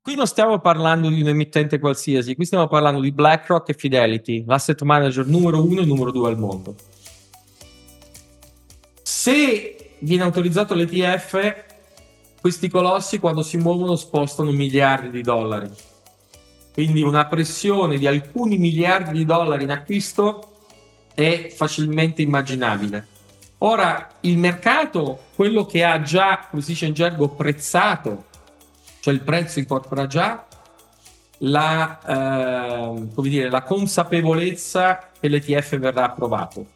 Qui 0.00 0.14
non 0.16 0.26
stiamo 0.26 0.58
parlando 0.58 1.08
di 1.08 1.20
un 1.20 1.28
emittente 1.28 1.78
qualsiasi, 1.78 2.34
qui 2.34 2.44
stiamo 2.44 2.66
parlando 2.66 3.00
di 3.00 3.12
BlackRock 3.12 3.68
e 3.68 3.74
Fidelity, 3.74 4.44
l'asset 4.46 4.82
manager 4.82 5.26
numero 5.26 5.64
uno 5.64 5.80
e 5.80 5.84
numero 5.84 6.10
due 6.10 6.28
al 6.28 6.38
mondo. 6.38 6.74
Se 9.22 9.94
viene 10.00 10.24
autorizzato 10.24 10.74
l'ETF, 10.74 11.54
questi 12.40 12.68
colossi 12.68 13.20
quando 13.20 13.42
si 13.42 13.56
muovono 13.56 13.94
spostano 13.94 14.50
miliardi 14.50 15.10
di 15.10 15.22
dollari. 15.22 15.70
Quindi 16.72 17.02
una 17.02 17.26
pressione 17.26 17.98
di 17.98 18.08
alcuni 18.08 18.58
miliardi 18.58 19.18
di 19.18 19.24
dollari 19.24 19.62
in 19.62 19.70
acquisto 19.70 20.54
è 21.14 21.52
facilmente 21.54 22.20
immaginabile. 22.20 23.06
Ora, 23.58 24.08
il 24.22 24.38
mercato, 24.38 25.26
quello 25.36 25.66
che 25.66 25.84
ha 25.84 26.02
già, 26.02 26.48
come 26.50 26.60
si 26.60 26.72
dice 26.72 26.86
in 26.86 26.94
gergo, 26.94 27.28
prezzato, 27.28 28.24
cioè 28.98 29.14
il 29.14 29.20
prezzo 29.20 29.60
incorpora 29.60 30.08
già 30.08 30.44
la, 31.38 32.90
eh, 32.96 33.06
dire, 33.20 33.50
la 33.50 33.62
consapevolezza 33.62 35.10
che 35.20 35.28
l'ETF 35.28 35.78
verrà 35.78 36.06
approvato. 36.06 36.71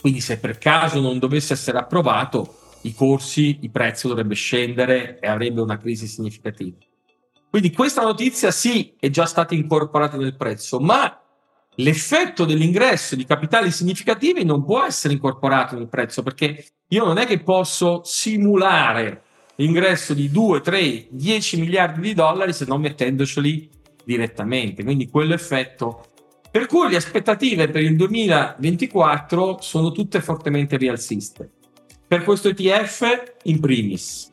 Quindi 0.00 0.20
se 0.20 0.38
per 0.38 0.58
caso 0.58 1.00
non 1.00 1.18
dovesse 1.18 1.52
essere 1.52 1.78
approvato, 1.78 2.56
i 2.82 2.94
corsi, 2.94 3.58
il 3.62 3.70
prezzo 3.70 4.08
dovrebbe 4.08 4.34
scendere 4.34 5.18
e 5.18 5.26
avrebbe 5.26 5.60
una 5.60 5.78
crisi 5.78 6.06
significativa. 6.06 6.76
Quindi 7.50 7.72
questa 7.72 8.02
notizia 8.02 8.50
sì 8.50 8.94
è 8.98 9.08
già 9.10 9.24
stata 9.24 9.54
incorporata 9.54 10.16
nel 10.16 10.36
prezzo, 10.36 10.78
ma 10.78 11.20
l'effetto 11.76 12.44
dell'ingresso 12.44 13.16
di 13.16 13.24
capitali 13.24 13.70
significativi 13.70 14.44
non 14.44 14.64
può 14.64 14.84
essere 14.84 15.14
incorporato 15.14 15.76
nel 15.76 15.88
prezzo 15.88 16.22
perché 16.22 16.64
io 16.88 17.04
non 17.04 17.18
è 17.18 17.26
che 17.26 17.40
posso 17.40 18.02
simulare 18.04 19.22
l'ingresso 19.56 20.14
di 20.14 20.30
2, 20.30 20.60
3, 20.60 21.08
10 21.10 21.60
miliardi 21.60 22.00
di 22.00 22.14
dollari 22.14 22.52
se 22.52 22.64
non 22.66 22.80
mettendoceli 22.80 23.68
direttamente. 24.04 24.84
Quindi 24.84 25.08
quell'effetto 25.08 26.04
per 26.58 26.66
cui 26.66 26.90
le 26.90 26.96
aspettative 26.96 27.68
per 27.68 27.82
il 27.82 27.94
2024 27.94 29.58
sono 29.60 29.92
tutte 29.92 30.20
fortemente 30.20 30.76
rialziste. 30.76 31.48
Per 32.04 32.24
questo 32.24 32.48
ETF, 32.48 33.34
in 33.44 33.60
primis, 33.60 34.32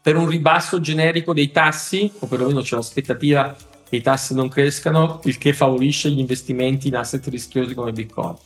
per 0.00 0.14
un 0.14 0.28
ribasso 0.28 0.78
generico 0.78 1.34
dei 1.34 1.50
tassi, 1.50 2.08
o 2.20 2.28
perlomeno 2.28 2.60
c'è 2.60 2.76
l'aspettativa 2.76 3.52
che 3.88 3.96
i 3.96 4.00
tassi 4.00 4.32
non 4.32 4.48
crescano, 4.48 5.20
il 5.24 5.38
che 5.38 5.52
favorisce 5.52 6.08
gli 6.08 6.20
investimenti 6.20 6.86
in 6.86 6.94
asset 6.94 7.26
rischiosi 7.26 7.74
come 7.74 7.90
Bitcoin. 7.90 8.36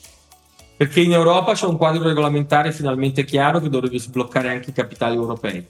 Perché 0.74 1.00
in 1.00 1.12
Europa 1.12 1.52
c'è 1.52 1.66
un 1.66 1.76
quadro 1.76 2.04
regolamentare 2.04 2.72
finalmente 2.72 3.24
chiaro 3.24 3.60
che 3.60 3.68
dovrebbe 3.68 3.98
sbloccare 3.98 4.48
anche 4.48 4.70
i 4.70 4.72
capitali 4.72 5.16
europei. 5.16 5.62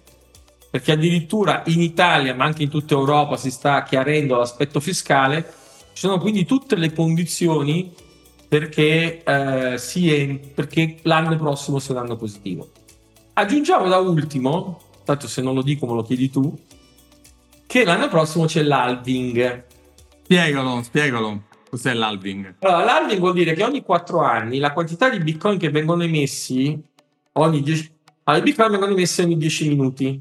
Perché 0.71 0.93
addirittura 0.93 1.65
in 1.67 1.81
Italia, 1.81 2.33
ma 2.33 2.45
anche 2.45 2.63
in 2.63 2.71
tutta 2.71 2.95
Europa, 2.95 3.37
si 3.37 3.51
sta 3.51 3.83
chiarendo 3.83 4.37
l'aspetto 4.37 4.79
fiscale 4.79 5.61
ci 5.93 6.07
sono 6.07 6.19
quindi 6.19 6.45
tutte 6.45 6.77
le 6.77 6.93
condizioni 6.93 7.93
perché, 8.49 9.23
eh, 9.23 9.75
è, 9.75 10.39
perché 10.55 10.99
l'anno 11.03 11.37
prossimo 11.37 11.79
sia 11.79 11.95
un 11.95 12.01
anno 12.01 12.17
positivo. 12.17 12.71
Aggiungiamo 13.35 13.89
da 13.89 13.99
ultimo, 13.99 14.81
tanto 15.05 15.27
se 15.27 15.41
non 15.41 15.55
lo 15.55 15.63
dico 15.63 15.87
me 15.87 15.95
lo 15.95 16.03
chiedi 16.03 16.31
tu, 16.31 16.59
che 17.67 17.85
l'anno 17.85 18.09
prossimo 18.09 18.45
c'è 18.45 18.63
l'halving. 18.63 19.65
Spiegalo, 20.25 20.83
spiegalo. 20.83 21.43
Cos'è 21.71 21.95
l'halving? 21.95 22.57
Allora, 22.59 22.85
l'halving 22.85 23.19
vuol 23.19 23.33
dire 23.33 23.55
che 23.55 23.65
ogni 23.65 23.83
4 23.83 24.21
anni 24.21 24.59
la 24.59 24.75
quantità 24.75 25.09
di 25.09 25.19
bitcoin 25.19 25.59
che 25.59 25.71
vengono 25.71 26.03
emessi 26.03 26.79
ogni 27.33 27.63
10 27.63 27.91
allora, 28.25 28.43
bitcoin 28.45 28.71
vengono 28.71 28.93
emessi 28.93 29.23
ogni 29.23 29.37
10 29.37 29.69
minuti. 29.69 30.21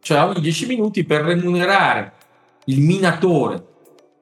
Cioè 0.00 0.22
ogni 0.22 0.40
10 0.40 0.66
minuti 0.66 1.04
per 1.04 1.22
remunerare 1.22 2.12
il 2.64 2.80
minatore 2.80 3.64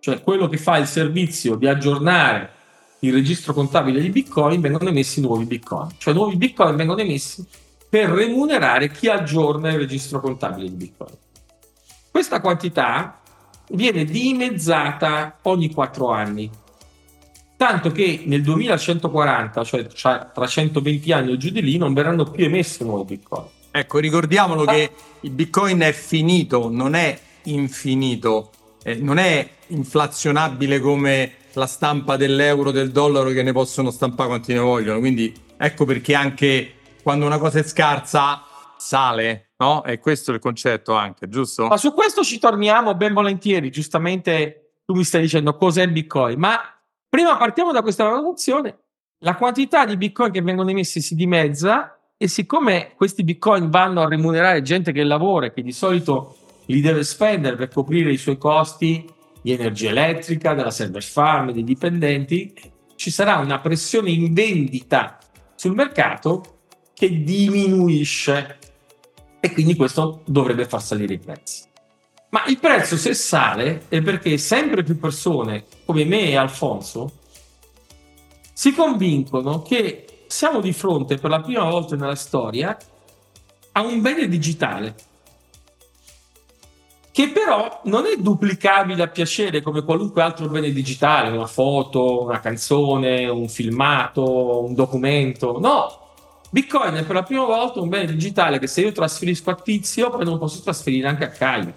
cioè 0.01 0.23
quello 0.23 0.49
che 0.49 0.57
fa 0.57 0.77
il 0.77 0.87
servizio 0.87 1.57
di 1.57 1.67
aggiornare 1.67 2.57
il 3.01 3.13
registro 3.13 3.53
contabile 3.53 4.01
di 4.01 4.11
Bitcoin, 4.11 4.61
vengono 4.61 4.89
emessi 4.89 5.21
nuovi 5.21 5.45
Bitcoin. 5.45 5.89
Cioè 5.99 6.15
nuovi 6.15 6.37
Bitcoin 6.37 6.77
vengono 6.77 7.01
emessi 7.01 7.47
per 7.89 8.11
remunerare 8.11 8.91
chi 8.91 9.09
aggiorna 9.09 9.71
il 9.71 9.79
registro 9.79 10.21
contabile 10.21 10.69
di 10.69 10.75
Bitcoin. 10.75 11.15
Questa 12.11 12.41
quantità 12.41 13.21
viene 13.71 14.05
dimezzata 14.05 15.39
ogni 15.43 15.71
4 15.73 16.11
anni, 16.11 16.51
tanto 17.57 17.93
che 17.93 18.23
nel 18.27 18.43
2140, 18.43 19.65
cioè 19.65 19.87
tra 19.87 20.47
120 20.47 21.13
anni 21.13 21.33
o 21.33 21.37
giù 21.37 21.51
di 21.51 21.63
lì, 21.63 21.77
non 21.77 21.95
verranno 21.95 22.25
più 22.25 22.45
emessi 22.45 22.83
nuovi 22.85 23.17
Bitcoin. 23.17 23.47
Ecco, 23.71 23.99
ricordiamolo 23.99 24.63
ah. 24.63 24.73
che 24.73 24.91
il 25.21 25.31
Bitcoin 25.31 25.81
è 25.81 25.93
finito, 25.93 26.69
non 26.69 26.95
è 26.95 27.19
infinito, 27.45 28.51
eh, 28.83 28.97
non 28.97 29.19
è 29.19 29.49
inflazionabile 29.69 30.81
come 30.81 31.33
la 31.55 31.67
stampa 31.67 32.17
dell'euro, 32.17 32.71
del 32.71 32.91
dollaro 32.91 33.31
che 33.31 33.43
ne 33.43 33.53
possono 33.53 33.91
stampare 33.91 34.29
quanti 34.29 34.53
ne 34.53 34.61
vogliono. 34.61 34.99
Quindi 34.99 35.35
ecco 35.57 35.85
perché 35.85 36.15
anche 36.15 36.75
quando 37.03 37.27
una 37.27 37.39
cosa 37.39 37.59
è 37.59 37.63
scarsa 37.63 38.43
sale, 38.77 39.53
no? 39.59 39.85
E 39.85 39.99
questo 39.99 40.31
è 40.31 40.35
il 40.35 40.41
concetto 40.41 40.95
anche, 40.95 41.29
giusto? 41.29 41.67
Ma 41.67 41.77
su 41.77 41.93
questo 41.93 42.23
ci 42.23 42.39
torniamo 42.39 42.95
ben 42.95 43.13
volentieri. 43.13 43.71
Giustamente 43.71 44.81
tu 44.85 44.95
mi 44.95 45.05
stai 45.05 45.23
dicendo 45.23 45.57
cos'è 45.57 45.83
il 45.83 45.91
Bitcoin, 45.91 46.39
ma 46.39 46.59
prima 47.09 47.37
partiamo 47.37 47.73
da 47.73 47.83
questa 47.83 48.05
valutazione. 48.05 48.79
La 49.21 49.35
quantità 49.35 49.85
di 49.85 49.97
Bitcoin 49.97 50.31
che 50.31 50.43
vengono 50.43 50.71
emessi 50.71 51.01
si 51.01 51.15
dimezza 51.15 51.99
e 52.17 52.29
siccome 52.29 52.93
questi 52.97 53.25
Bitcoin 53.25 53.69
vanno 53.69 54.03
a 54.03 54.09
remunerare 54.09 54.63
gente 54.63 54.93
che 54.93 55.03
lavora 55.03 55.47
e 55.47 55.53
che 55.53 55.63
di 55.63 55.73
solito 55.73 56.37
li 56.67 56.81
deve 56.81 57.03
spendere 57.03 57.57
per 57.57 57.69
coprire 57.69 58.13
i 58.13 58.17
suoi 58.17 58.39
costi 58.39 59.05
di 59.41 59.53
energia 59.53 59.91
elettrica, 59.91 60.55
della 60.55 60.71
server 60.71 61.03
farm, 61.03 61.53
dei 61.53 61.65
dipendenti, 61.65 62.55
ci 62.97 63.11
sarà 63.11 63.37
una 63.37 63.61
pressione 63.61 64.11
in 64.11 64.33
vendita 64.33 65.19
sul 65.55 65.75
mercato 65.75 66.59
che 66.95 67.23
diminuisce 67.23 68.59
e 69.41 69.53
quindi 69.53 69.77
questo 69.77 70.23
dovrebbe 70.27 70.67
far 70.67 70.83
salire 70.83 71.15
i 71.15 71.19
prezzi. 71.19 71.67
Ma 72.31 72.45
il 72.47 72.59
prezzo 72.59 72.97
se 72.97 73.15
sale 73.15 73.85
è 73.89 74.03
perché 74.03 74.37
sempre 74.37 74.83
più 74.83 74.99
persone 74.99 75.65
come 75.85 76.05
me 76.05 76.29
e 76.29 76.37
Alfonso 76.37 77.13
si 78.53 78.73
convincono 78.73 79.63
che 79.63 80.25
siamo 80.27 80.61
di 80.61 80.73
fronte 80.73 81.17
per 81.17 81.31
la 81.31 81.41
prima 81.41 81.65
volta 81.65 81.97
nella 81.97 82.17
storia 82.17 82.77
a 83.73 83.81
un 83.83 84.03
bene 84.03 84.29
digitale 84.29 84.95
che 87.19 87.31
però 87.31 87.81
non 87.87 88.07
è 88.07 88.15
duplicabile 88.17 89.03
a 89.03 89.09
piacere 89.09 89.61
come 89.61 89.83
qualunque 89.83 90.23
altro 90.23 90.47
bene 90.47 90.71
digitale, 90.71 91.37
una 91.37 91.49
foto, 91.49 92.23
una 92.23 92.39
canzone, 92.39 93.27
un 93.27 93.49
filmato, 93.49 94.63
un 94.63 94.73
documento. 94.73 95.59
No, 95.59 96.13
Bitcoin 96.51 96.95
è 96.95 97.05
per 97.05 97.17
la 97.17 97.25
prima 97.25 97.45
volta 97.45 97.81
un 97.81 97.89
bene 97.89 98.13
digitale 98.13 98.61
che 98.61 98.69
se 98.69 98.83
io 98.83 98.93
trasferisco 98.93 99.51
a 99.51 99.57
Tizio 99.57 100.11
poi 100.11 100.23
non 100.23 100.35
lo 100.35 100.39
posso 100.39 100.63
trasferire 100.63 101.09
anche 101.09 101.25
a 101.25 101.31
Caio. 101.31 101.75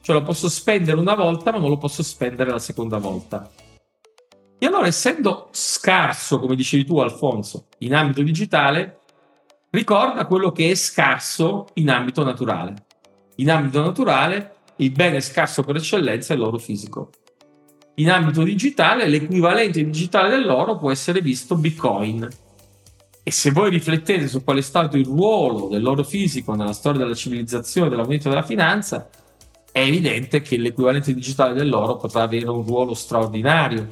Cioè 0.00 0.16
lo 0.16 0.22
posso 0.24 0.48
spendere 0.48 0.98
una 0.98 1.14
volta 1.14 1.52
ma 1.52 1.58
non 1.58 1.68
lo 1.68 1.78
posso 1.78 2.02
spendere 2.02 2.50
la 2.50 2.58
seconda 2.58 2.98
volta. 2.98 3.48
E 4.58 4.66
allora 4.66 4.88
essendo 4.88 5.50
scarso, 5.52 6.40
come 6.40 6.56
dicevi 6.56 6.84
tu 6.84 6.98
Alfonso, 6.98 7.68
in 7.78 7.94
ambito 7.94 8.20
digitale, 8.20 8.98
ricorda 9.70 10.26
quello 10.26 10.50
che 10.50 10.72
è 10.72 10.74
scarso 10.74 11.66
in 11.74 11.88
ambito 11.88 12.24
naturale 12.24 12.88
in 13.40 13.50
ambito 13.50 13.80
naturale, 13.82 14.54
il 14.76 14.90
bene 14.90 15.20
scarso 15.20 15.62
per 15.62 15.76
eccellenza 15.76 16.34
è 16.34 16.36
l'oro 16.36 16.58
fisico. 16.58 17.10
In 17.96 18.10
ambito 18.10 18.42
digitale, 18.42 19.08
l'equivalente 19.08 19.84
digitale 19.84 20.30
dell'oro 20.30 20.78
può 20.78 20.90
essere 20.90 21.20
visto 21.20 21.56
Bitcoin. 21.56 22.28
E 23.22 23.30
se 23.30 23.50
voi 23.50 23.70
riflettete 23.70 24.28
su 24.28 24.42
qual 24.42 24.58
è 24.58 24.62
stato 24.62 24.96
il 24.96 25.04
ruolo 25.04 25.68
dell'oro 25.68 26.02
fisico 26.02 26.54
nella 26.54 26.72
storia 26.72 27.00
della 27.00 27.14
civilizzazione 27.14 27.86
e 27.86 27.90
della 27.90 28.04
moneta 28.04 28.28
della 28.28 28.42
finanza, 28.42 29.08
è 29.72 29.80
evidente 29.80 30.40
che 30.40 30.56
l'equivalente 30.56 31.14
digitale 31.14 31.54
dell'oro 31.54 31.96
potrà 31.96 32.22
avere 32.22 32.48
un 32.48 32.64
ruolo 32.64 32.94
straordinario 32.94 33.86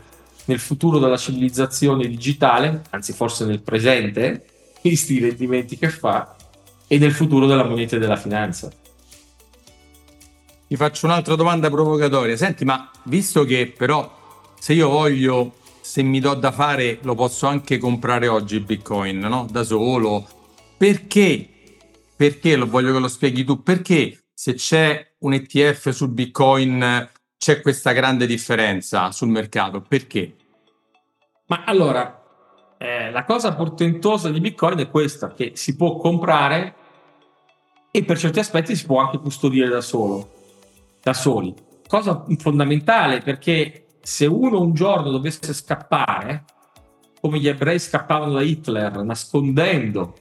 nel 0.46 0.58
futuro 0.58 0.98
della 0.98 1.18
civilizzazione 1.18 2.06
digitale, 2.06 2.82
anzi 2.90 3.12
forse 3.12 3.44
nel 3.44 3.60
presente, 3.60 4.44
visti 4.82 5.14
i 5.14 5.20
rendimenti 5.20 5.76
che 5.76 5.90
fa, 5.90 6.34
e 6.86 6.98
nel 6.98 7.12
futuro 7.12 7.46
della 7.46 7.64
moneta 7.64 7.96
e 7.96 7.98
della 7.98 8.16
finanza. 8.16 8.70
Ti 10.68 10.76
faccio 10.76 11.06
un'altra 11.06 11.34
domanda 11.34 11.70
provocatoria. 11.70 12.36
Senti, 12.36 12.66
ma 12.66 12.90
visto 13.04 13.44
che 13.44 13.72
però 13.74 14.52
se 14.58 14.74
io 14.74 14.90
voglio, 14.90 15.54
se 15.80 16.02
mi 16.02 16.20
do 16.20 16.34
da 16.34 16.52
fare, 16.52 16.98
lo 17.04 17.14
posso 17.14 17.46
anche 17.46 17.78
comprare 17.78 18.28
oggi 18.28 18.56
il 18.56 18.64
Bitcoin, 18.64 19.18
no? 19.18 19.46
Da 19.50 19.62
solo. 19.62 20.28
Perché? 20.76 21.48
Perché 22.14 22.54
lo 22.54 22.66
voglio 22.66 22.92
che 22.92 22.98
lo 22.98 23.08
spieghi 23.08 23.44
tu? 23.44 23.62
Perché 23.62 24.24
se 24.34 24.54
c'è 24.54 25.14
un 25.20 25.32
ETF 25.32 25.88
sul 25.88 26.10
Bitcoin 26.10 27.08
c'è 27.38 27.62
questa 27.62 27.92
grande 27.92 28.26
differenza 28.26 29.10
sul 29.10 29.28
mercato? 29.28 29.80
Perché? 29.80 30.36
Ma 31.46 31.64
allora, 31.64 32.76
eh, 32.76 33.10
la 33.10 33.24
cosa 33.24 33.54
portentosa 33.54 34.28
di 34.28 34.38
Bitcoin 34.38 34.80
è 34.80 34.90
questa, 34.90 35.32
che 35.32 35.52
si 35.54 35.76
può 35.76 35.96
comprare 35.96 36.74
e 37.90 38.04
per 38.04 38.18
certi 38.18 38.38
aspetti 38.38 38.76
si 38.76 38.84
può 38.84 39.00
anche 39.00 39.16
custodire 39.16 39.68
da 39.68 39.80
solo 39.80 40.36
da 41.02 41.12
soli. 41.12 41.54
Cosa 41.86 42.24
fondamentale 42.38 43.20
perché 43.20 43.86
se 44.02 44.26
uno 44.26 44.60
un 44.60 44.74
giorno 44.74 45.10
dovesse 45.10 45.52
scappare, 45.52 46.44
come 47.20 47.38
gli 47.38 47.48
ebrei 47.48 47.78
scappavano 47.78 48.32
da 48.32 48.42
Hitler 48.42 49.02
nascondendo 49.02 50.14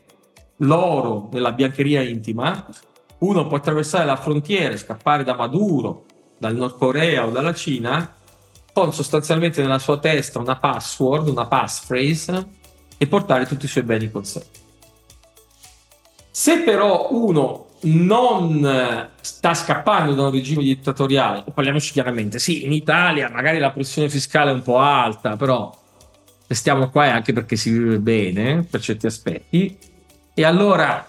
l'oro 0.58 1.30
nella 1.32 1.52
biancheria 1.52 2.02
intima, 2.02 2.66
uno 3.20 3.48
può 3.48 3.58
attraversare 3.58 4.06
la 4.06 4.16
frontiera 4.16 4.76
scappare 4.78 5.24
da 5.24 5.36
Maduro, 5.36 6.06
dal 6.38 6.56
Nord 6.56 6.78
Corea 6.78 7.26
o 7.26 7.32
dalla 7.32 7.54
Cina, 7.54 8.16
con 8.74 8.94
sostanzialmente 8.94 9.62
nella 9.62 9.80
sua 9.80 9.98
testa 9.98 10.40
una 10.40 10.58
password, 10.58 11.28
una 11.28 11.48
passphrase 11.48 12.48
e 12.98 13.08
portare 13.08 13.46
tutti 13.46 13.66
i 13.66 13.70
suoi 13.70 13.84
beni 13.84 14.12
con 14.12 14.24
sé. 14.24 14.46
Se 16.30 16.60
però 16.60 17.08
uno 17.12 17.67
non 17.94 18.66
eh, 18.66 19.10
sta 19.22 19.54
scappando 19.54 20.14
da 20.14 20.24
un 20.24 20.32
regime 20.32 20.64
dittatoriale, 20.64 21.44
parliamoci 21.54 21.92
chiaramente, 21.92 22.40
sì, 22.40 22.66
in 22.66 22.72
Italia 22.72 23.30
magari 23.30 23.60
la 23.60 23.72
pressione 23.72 24.10
fiscale 24.10 24.52
è 24.52 24.54
un 24.54 24.62
po' 24.62 24.80
alta, 24.80 25.36
però 25.36 25.76
restiamo 26.48 26.90
qua 26.90 27.12
anche 27.12 27.34
perché 27.34 27.56
si 27.56 27.72
vive 27.72 28.00
bene 28.00 28.64
per 28.64 28.82
certi 28.82 29.06
aspetti, 29.06 29.78
e 30.34 30.44
allora 30.44 31.08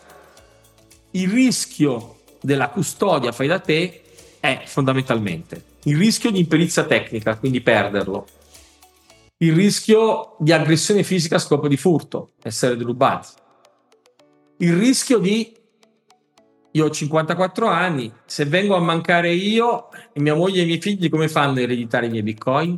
il 1.13 1.29
rischio 1.29 2.21
della 2.41 2.69
custodia 2.69 3.33
fai 3.33 3.47
da 3.47 3.59
te 3.59 4.03
è 4.41 4.63
fondamentalmente 4.67 5.69
il 5.85 5.97
rischio 5.97 6.31
di 6.31 6.41
imperizia 6.41 6.85
tecnica, 6.85 7.37
quindi 7.37 7.61
perderlo, 7.61 8.27
il 9.39 9.53
rischio 9.53 10.37
di 10.39 10.53
aggressione 10.53 11.03
fisica 11.03 11.37
a 11.37 11.39
scopo 11.39 11.69
di 11.69 11.77
furto, 11.77 12.33
essere 12.43 12.77
derubati, 12.77 13.29
il 14.59 14.77
rischio 14.77 15.19
di 15.19 15.57
io 16.73 16.85
ho 16.85 16.91
54 16.91 17.67
anni, 17.67 18.13
se 18.27 18.45
vengo 18.45 18.77
a 18.77 18.81
mancare 18.81 19.33
io, 19.33 19.89
mia 20.15 20.35
moglie 20.35 20.61
e 20.61 20.63
i 20.63 20.67
miei 20.67 20.81
figli 20.81 21.09
come 21.09 21.29
fanno 21.29 21.59
a 21.59 21.63
ereditare 21.63 22.07
i 22.07 22.11
miei 22.11 22.23
bitcoin? 22.23 22.77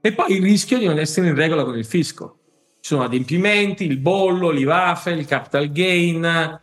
E 0.00 0.12
poi 0.12 0.36
il 0.36 0.42
rischio 0.42 0.78
di 0.78 0.86
non 0.86 0.98
essere 0.98 1.28
in 1.28 1.34
regola 1.34 1.64
con 1.64 1.76
il 1.76 1.84
fisco. 1.84 2.38
Ci 2.80 2.90
sono 2.90 3.04
adempimenti, 3.04 3.84
il 3.84 3.98
bollo, 3.98 4.50
l'IVAFE, 4.50 5.12
il 5.12 5.26
capital 5.26 5.70
gain, 5.70 6.60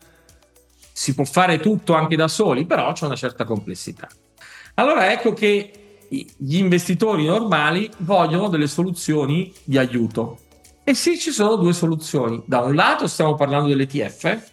si 0.93 1.15
può 1.15 1.23
fare 1.23 1.60
tutto 1.60 1.93
anche 1.93 2.15
da 2.15 2.27
soli, 2.27 2.65
però 2.65 2.91
c'è 2.93 3.06
una 3.06 3.15
certa 3.15 3.43
complessità. 3.43 4.08
Allora 4.75 5.12
ecco 5.12 5.34
che 5.34 5.71
gli 6.08 6.58
investitori 6.58 7.25
normali 7.25 7.89
vogliono 7.97 8.49
delle 8.49 8.67
soluzioni 8.67 9.51
di 9.63 9.77
aiuto. 9.77 10.38
E 10.84 10.93
sì, 10.93 11.17
ci 11.17 11.32
sono 11.32 11.56
due 11.56 11.73
soluzioni. 11.73 12.43
Da 12.45 12.60
un 12.60 12.75
lato 12.75 13.08
stiamo 13.08 13.36
parlando 13.36 13.69
dell'ETF, 13.69 14.51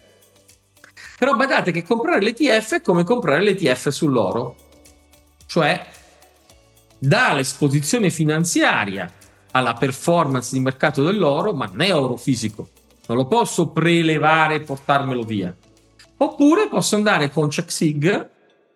però 1.19 1.35
badate 1.35 1.73
che 1.73 1.83
comprare 1.83 2.21
l'ETF 2.21 2.75
è 2.75 2.81
come 2.81 3.03
comprare 3.03 3.43
l'ETF 3.43 3.89
sull'oro, 3.89 4.55
cioè 5.47 5.85
dà 6.97 7.33
l'esposizione 7.33 8.09
finanziaria 8.09 9.11
alla 9.51 9.73
performance 9.73 10.51
di 10.53 10.61
mercato 10.61 11.03
dell'oro, 11.03 11.51
ma 11.51 11.65
non 11.65 11.81
è 11.81 11.93
oro 11.93 12.15
fisico. 12.15 12.69
Non 13.07 13.17
lo 13.17 13.25
posso 13.25 13.67
prelevare 13.67 14.55
e 14.55 14.59
portarmelo 14.61 15.23
via. 15.23 15.53
Oppure 16.15 16.69
posso 16.69 16.95
andare 16.95 17.29
con 17.31 17.49
CheckSig, 17.49 18.29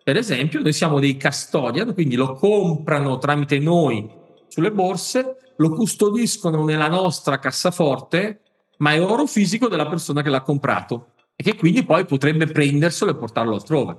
per 0.04 0.18
esempio, 0.18 0.60
noi 0.60 0.74
siamo 0.74 1.00
dei 1.00 1.18
custodian, 1.18 1.94
quindi 1.94 2.16
lo 2.16 2.34
comprano 2.34 3.20
tramite 3.20 3.58
noi 3.60 4.10
sulle 4.50 4.72
borse, 4.72 5.38
lo 5.56 5.70
custodiscono 5.70 6.66
nella 6.66 6.90
nostra 6.90 7.40
cassaforte, 7.40 8.42
ma 8.80 8.92
è 8.92 9.02
oro 9.02 9.28
fisico 9.28 9.70
della 9.70 9.88
persona 9.88 10.22
che 10.22 10.30
l'ha 10.30 10.42
comprato 10.42 11.13
e 11.36 11.44
che 11.44 11.56
quindi 11.56 11.84
poi 11.84 12.06
potrebbe 12.06 12.48
prenderselo 12.48 13.12
e 13.12 13.16
portarlo 13.16 13.56
altrove. 13.56 13.98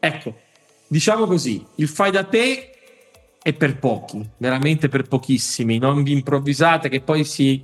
Ecco, 0.00 0.34
diciamo 0.88 1.26
così, 1.26 1.64
il 1.76 1.88
fai 1.88 2.10
da 2.10 2.24
te 2.24 2.70
è 3.42 3.52
per 3.52 3.78
pochi, 3.78 4.26
veramente 4.38 4.88
per 4.88 5.06
pochissimi, 5.08 5.78
non 5.78 6.02
vi 6.02 6.12
improvvisate 6.12 6.88
che 6.88 7.00
poi 7.00 7.24
si, 7.24 7.62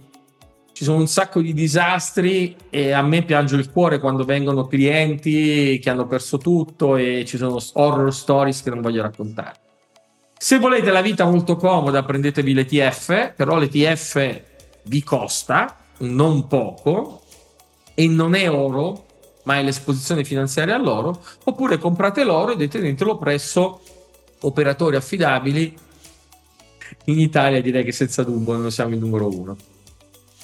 ci 0.72 0.84
sono 0.84 0.98
un 0.98 1.06
sacco 1.06 1.40
di 1.40 1.52
disastri 1.52 2.54
e 2.68 2.92
a 2.92 3.02
me 3.02 3.22
piange 3.22 3.56
il 3.56 3.70
cuore 3.70 3.98
quando 3.98 4.24
vengono 4.24 4.66
clienti 4.66 5.78
che 5.82 5.90
hanno 5.90 6.06
perso 6.06 6.38
tutto 6.38 6.96
e 6.96 7.24
ci 7.26 7.36
sono 7.36 7.58
horror 7.74 8.12
stories 8.12 8.62
che 8.62 8.70
non 8.70 8.80
voglio 8.80 9.02
raccontare. 9.02 9.54
Se 10.38 10.58
volete 10.58 10.90
la 10.90 11.02
vita 11.02 11.26
molto 11.26 11.56
comoda, 11.56 12.02
prendetevi 12.02 12.54
l'ETF, 12.54 13.34
però 13.34 13.58
l'ETF 13.58 14.42
vi 14.84 15.02
costa 15.02 15.76
non 15.98 16.46
poco 16.46 17.19
e 17.94 18.06
non 18.06 18.34
è 18.34 18.50
oro, 18.50 19.06
ma 19.44 19.58
è 19.58 19.62
l'esposizione 19.62 20.24
finanziaria 20.24 20.74
all'oro, 20.74 21.22
oppure 21.44 21.78
comprate 21.78 22.24
l'oro 22.24 22.52
e 22.52 22.56
detenetelo 22.56 23.18
presso 23.18 23.80
operatori 24.40 24.96
affidabili. 24.96 25.76
In 27.04 27.20
Italia 27.20 27.60
direi 27.60 27.84
che 27.84 27.92
senza 27.92 28.22
dubbio 28.22 28.56
noi 28.56 28.70
siamo 28.70 28.94
il 28.94 29.00
numero 29.00 29.28
uno. 29.28 29.56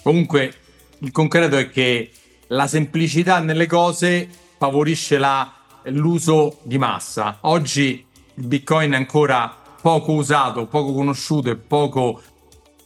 Comunque 0.03 0.53
il 0.99 1.11
concreto 1.11 1.57
è 1.57 1.68
che 1.68 2.11
la 2.49 2.66
semplicità 2.66 3.40
nelle 3.40 3.66
cose 3.66 4.28
favorisce 4.57 5.18
la, 5.18 5.53
l'uso 5.84 6.59
di 6.62 6.78
massa. 6.78 7.38
Oggi 7.42 8.05
il 8.34 8.47
Bitcoin 8.47 8.92
è 8.92 8.97
ancora 8.97 9.55
poco 9.80 10.12
usato, 10.12 10.66
poco 10.66 10.92
conosciuto 10.92 11.51
e 11.51 11.57
poco 11.57 12.20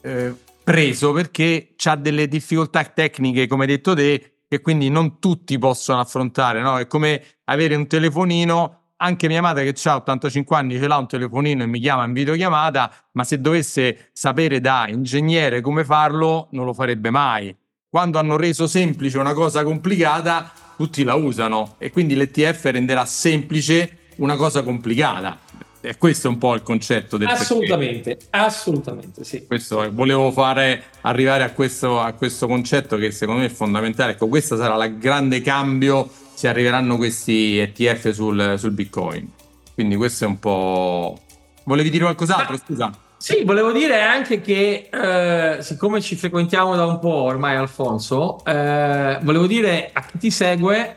eh, 0.01 0.35
preso 0.63 1.13
perché 1.13 1.75
ha 1.85 1.97
delle 1.97 2.29
difficoltà 2.29 2.85
tecniche, 2.85 3.47
come 3.47 3.67
detto 3.67 3.95
te, 3.95 4.33
che 4.51 4.61
quindi 4.63 4.89
non 4.89 5.21
tutti 5.21 5.57
possono 5.61 6.01
affrontare, 6.01 6.61
no? 6.61 6.77
È 6.77 6.89
come 6.89 7.23
avere 7.45 7.77
un 7.77 7.87
telefonino, 7.87 8.95
anche 8.97 9.29
mia 9.29 9.41
madre 9.41 9.71
che 9.71 9.89
ha 9.89 9.95
85 9.95 10.57
anni 10.57 10.77
ce 10.77 10.89
l'ha 10.89 10.97
un 10.97 11.07
telefonino 11.07 11.63
e 11.63 11.67
mi 11.67 11.79
chiama 11.79 12.05
in 12.05 12.13
videochiamata, 12.13 12.93
ma 13.13 13.23
se 13.23 13.41
dovesse 13.41 14.11
sapere 14.13 14.61
da 14.61 14.89
ingegnere 14.89 15.61
come 15.61 15.85
farlo, 15.85 16.49
non 16.51 16.65
lo 16.65 16.75
farebbe 16.75 17.11
mai. 17.11 17.57
quando 17.89 18.19
hanno 18.19 18.37
reso 18.37 18.67
semplice 18.67 19.19
una 19.19 19.35
cosa 19.35 19.63
complicata, 19.63 20.51
tutti 20.77 21.05
la 21.05 21.15
usano 21.15 21.77
e 21.79 21.93
quindi 21.93 22.17
l'ETF 22.17 22.65
renderà 22.65 23.05
semplice 23.05 23.99
una 24.17 24.35
cosa 24.35 24.65
complicata. 24.65 25.39
E 25.83 25.97
questo 25.97 26.29
è 26.29 26.31
un 26.31 26.37
po' 26.37 26.55
il 26.55 26.63
concetto 26.63 27.17
del 27.17 27.29
Assolutamente, 27.29 28.17
perché. 28.17 28.27
assolutamente, 28.31 29.25
sì. 29.25 29.47
Questo, 29.47 29.91
volevo 29.93 30.31
fare 30.31 30.85
arrivare 31.03 31.43
a 31.43 31.53
questo, 31.53 32.01
a 32.01 32.13
questo 32.13 32.47
concetto 32.47 32.97
che 32.99 33.11
secondo 33.11 33.41
me 33.41 33.47
è 33.47 33.51
fondamentale. 33.51 34.13
Ecco, 34.13 34.29
questo 34.29 34.57
sarà 34.57 34.85
il 34.85 34.99
grande 34.99 35.41
cambio 35.41 36.09
se 36.35 36.49
arriveranno 36.49 36.97
questi 36.97 37.59
ETF 37.59 38.11
sul, 38.11 38.57
sul 38.59 38.73
Bitcoin. 38.73 39.27
Quindi 39.73 39.97
questo 39.97 40.25
è 40.25 40.27
un 40.27 40.39
po'... 40.39 41.19
Volevi 41.65 41.89
dire 41.89 42.05
qualcos'altro? 42.05 42.59
Scusa. 42.59 42.93
Sì, 43.17 43.43
volevo 43.45 43.73
dire 43.73 44.03
anche 44.03 44.41
che 44.41 44.89
eh, 44.91 45.63
siccome 45.63 46.01
ci 46.01 46.17
frequentiamo 46.17 46.75
da 46.75 46.87
un 46.87 46.99
po' 46.99 47.23
ormai, 47.23 47.57
Alfonso, 47.57 48.43
eh, 48.45 49.19
volevo 49.23 49.47
dire 49.47 49.91
a 49.93 50.03
chi 50.03 50.19
ti 50.19 50.31
segue 50.31 50.97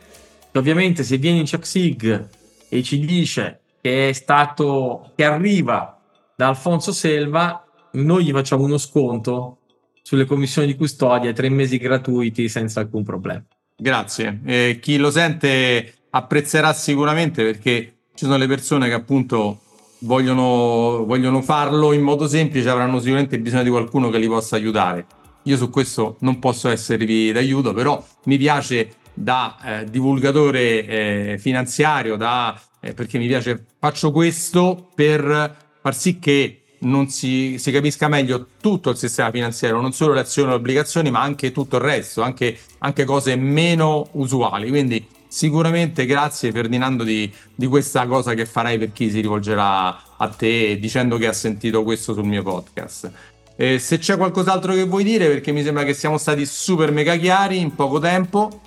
ovviamente 0.53 1.03
se 1.03 1.17
vieni 1.17 1.39
in 1.39 1.45
CheckSig 1.45 2.29
e 2.69 2.83
ci 2.83 2.99
dice 3.05 3.62
che 3.83 4.07
è 4.07 4.13
stato, 4.13 5.11
che 5.13 5.25
arriva 5.25 5.99
da 6.37 6.47
Alfonso 6.47 6.93
Selva, 6.93 7.65
noi 7.91 8.23
gli 8.23 8.31
facciamo 8.31 8.63
uno 8.63 8.77
sconto 8.77 9.57
sulle 10.01 10.23
commissioni 10.23 10.67
di 10.67 10.77
custodia, 10.77 11.33
tre 11.33 11.49
mesi 11.49 11.77
gratuiti 11.77 12.47
senza 12.47 12.79
alcun 12.79 13.03
problema. 13.03 13.43
Grazie. 13.75 14.39
Eh, 14.45 14.79
chi 14.81 14.95
lo 14.95 15.11
sente 15.11 15.95
apprezzerà 16.11 16.71
sicuramente 16.71 17.43
perché 17.43 17.95
ci 18.15 18.23
sono 18.23 18.37
le 18.37 18.47
persone 18.47 18.87
che 18.87 18.93
appunto 18.93 19.59
vogliono, 19.99 21.03
vogliono 21.05 21.41
farlo 21.41 21.91
in 21.91 22.03
modo 22.03 22.25
semplice, 22.25 22.69
avranno 22.69 22.99
sicuramente 22.99 23.37
bisogno 23.37 23.63
di 23.63 23.69
qualcuno 23.69 24.09
che 24.09 24.17
li 24.17 24.27
possa 24.27 24.55
aiutare. 24.55 25.05
Io 25.43 25.57
su 25.57 25.69
questo 25.69 26.15
non 26.21 26.39
posso 26.39 26.69
esservi 26.69 27.33
d'aiuto, 27.33 27.73
però 27.73 28.01
mi 28.27 28.37
piace 28.37 28.93
da 29.13 29.57
eh, 29.61 29.89
divulgatore 29.89 30.85
eh, 30.85 31.37
finanziario, 31.37 32.15
da, 32.15 32.57
eh, 32.83 32.93
perché 32.93 33.17
mi 33.17 33.27
piace, 33.27 33.63
faccio 33.79 34.11
questo 34.11 34.89
per 34.93 35.55
far 35.81 35.95
sì 35.95 36.19
che 36.19 36.63
non 36.79 37.07
si, 37.07 37.55
si, 37.57 37.71
capisca 37.71 38.09
meglio 38.09 38.47
tutto 38.59 38.89
il 38.89 38.97
sistema 38.97 39.31
finanziario, 39.31 39.79
non 39.79 39.93
solo 39.93 40.13
le 40.13 40.19
azioni 40.19 40.49
e 40.49 40.51
le 40.51 40.57
obbligazioni, 40.57 41.09
ma 41.09 41.21
anche 41.21 41.53
tutto 41.53 41.77
il 41.77 41.81
resto, 41.81 42.21
anche, 42.21 42.59
anche 42.79 43.05
cose 43.05 43.37
meno 43.37 44.09
usuali. 44.11 44.67
Quindi 44.67 45.07
sicuramente 45.25 46.05
grazie 46.05 46.51
Ferdinando 46.51 47.05
di, 47.05 47.31
di, 47.55 47.67
questa 47.67 48.05
cosa 48.05 48.33
che 48.33 48.45
farai 48.45 48.77
per 48.77 48.91
chi 48.91 49.09
si 49.09 49.21
rivolgerà 49.21 50.17
a 50.17 50.27
te 50.27 50.77
dicendo 50.77 51.17
che 51.17 51.27
ha 51.27 51.33
sentito 51.33 51.83
questo 51.83 52.13
sul 52.13 52.25
mio 52.25 52.43
podcast. 52.43 53.11
Eh, 53.55 53.79
se 53.79 53.97
c'è 53.97 54.17
qualcos'altro 54.17 54.73
che 54.73 54.83
vuoi 54.83 55.05
dire, 55.05 55.29
perché 55.29 55.53
mi 55.53 55.63
sembra 55.63 55.85
che 55.85 55.93
siamo 55.93 56.17
stati 56.17 56.45
super 56.45 56.91
mega 56.91 57.15
chiari 57.15 57.59
in 57.59 57.73
poco 57.75 57.99
tempo. 57.99 58.59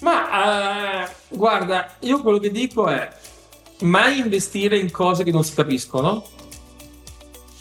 Ma 0.00 1.04
uh, 1.04 1.15
guarda, 1.30 1.96
io 2.00 2.20
quello 2.20 2.38
che 2.38 2.50
dico 2.50 2.88
è 2.88 3.08
mai 3.80 4.18
investire 4.18 4.78
in 4.78 4.90
cose 4.90 5.24
che 5.24 5.32
non 5.32 5.44
si 5.44 5.54
capiscono. 5.54 6.24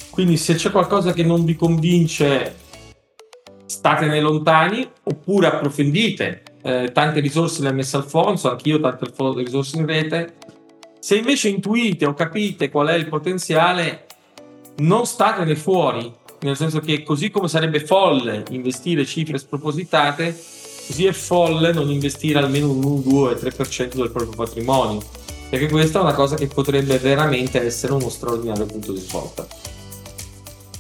Quindi 0.09 0.38
se 0.38 0.55
c'è 0.55 0.72
qualcosa 0.72 1.11
che 1.11 1.24
non 1.24 1.43
vi 1.43 1.55
convince, 1.55 2.55
statene 3.66 4.22
lontani 4.22 4.88
oppure 5.03 5.47
approfondite 5.47 6.43
eh, 6.61 6.91
tante 6.91 7.20
risorse 7.20 7.61
le 7.61 7.70
ha 7.70 7.74
messe 7.74 7.97
Alfonso, 7.97 8.49
anch'io 8.49 8.80
tante 8.80 9.11
risorse 9.36 9.78
in 9.78 9.86
rete. 9.86 10.36
Se 10.99 11.16
invece 11.16 11.49
intuite 11.49 12.05
o 12.05 12.13
capite 12.13 12.70
qual 12.70 12.88
è 12.88 12.93
il 12.93 13.07
potenziale, 13.07 14.05
non 14.78 15.05
statene 15.05 15.55
fuori, 15.55 16.11
nel 16.41 16.55
senso 16.55 16.80
che 16.80 17.03
così 17.03 17.30
come 17.30 17.47
sarebbe 17.47 17.80
folle 17.80 18.43
investire 18.49 19.05
cifre 19.05 19.38
spropositate, 19.38 20.36
così 20.86 21.05
è 21.05 21.11
folle 21.11 21.73
non 21.73 21.89
investire 21.89 22.39
almeno 22.39 22.71
un 22.71 22.83
1, 22.83 23.01
2, 23.01 23.36
3% 23.36 23.95
del 23.95 24.11
proprio 24.11 24.36
patrimonio, 24.36 25.01
perché 25.49 25.69
questa 25.69 25.99
è 25.99 26.01
una 26.01 26.13
cosa 26.13 26.36
che 26.36 26.47
potrebbe 26.47 26.97
veramente 26.97 27.61
essere 27.61 27.93
uno 27.93 28.09
straordinario 28.09 28.65
punto 28.65 28.91
di 28.91 28.99
svolta. 28.99 29.47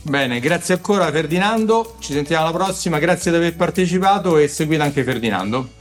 Bene, 0.01 0.39
grazie 0.39 0.75
ancora 0.75 1.11
Ferdinando, 1.11 1.95
ci 1.99 2.13
sentiamo 2.13 2.45
alla 2.45 2.55
prossima, 2.55 2.99
grazie 2.99 3.31
di 3.31 3.37
aver 3.37 3.55
partecipato 3.55 4.37
e 4.37 4.47
seguite 4.47 4.83
anche 4.83 5.03
Ferdinando. 5.03 5.74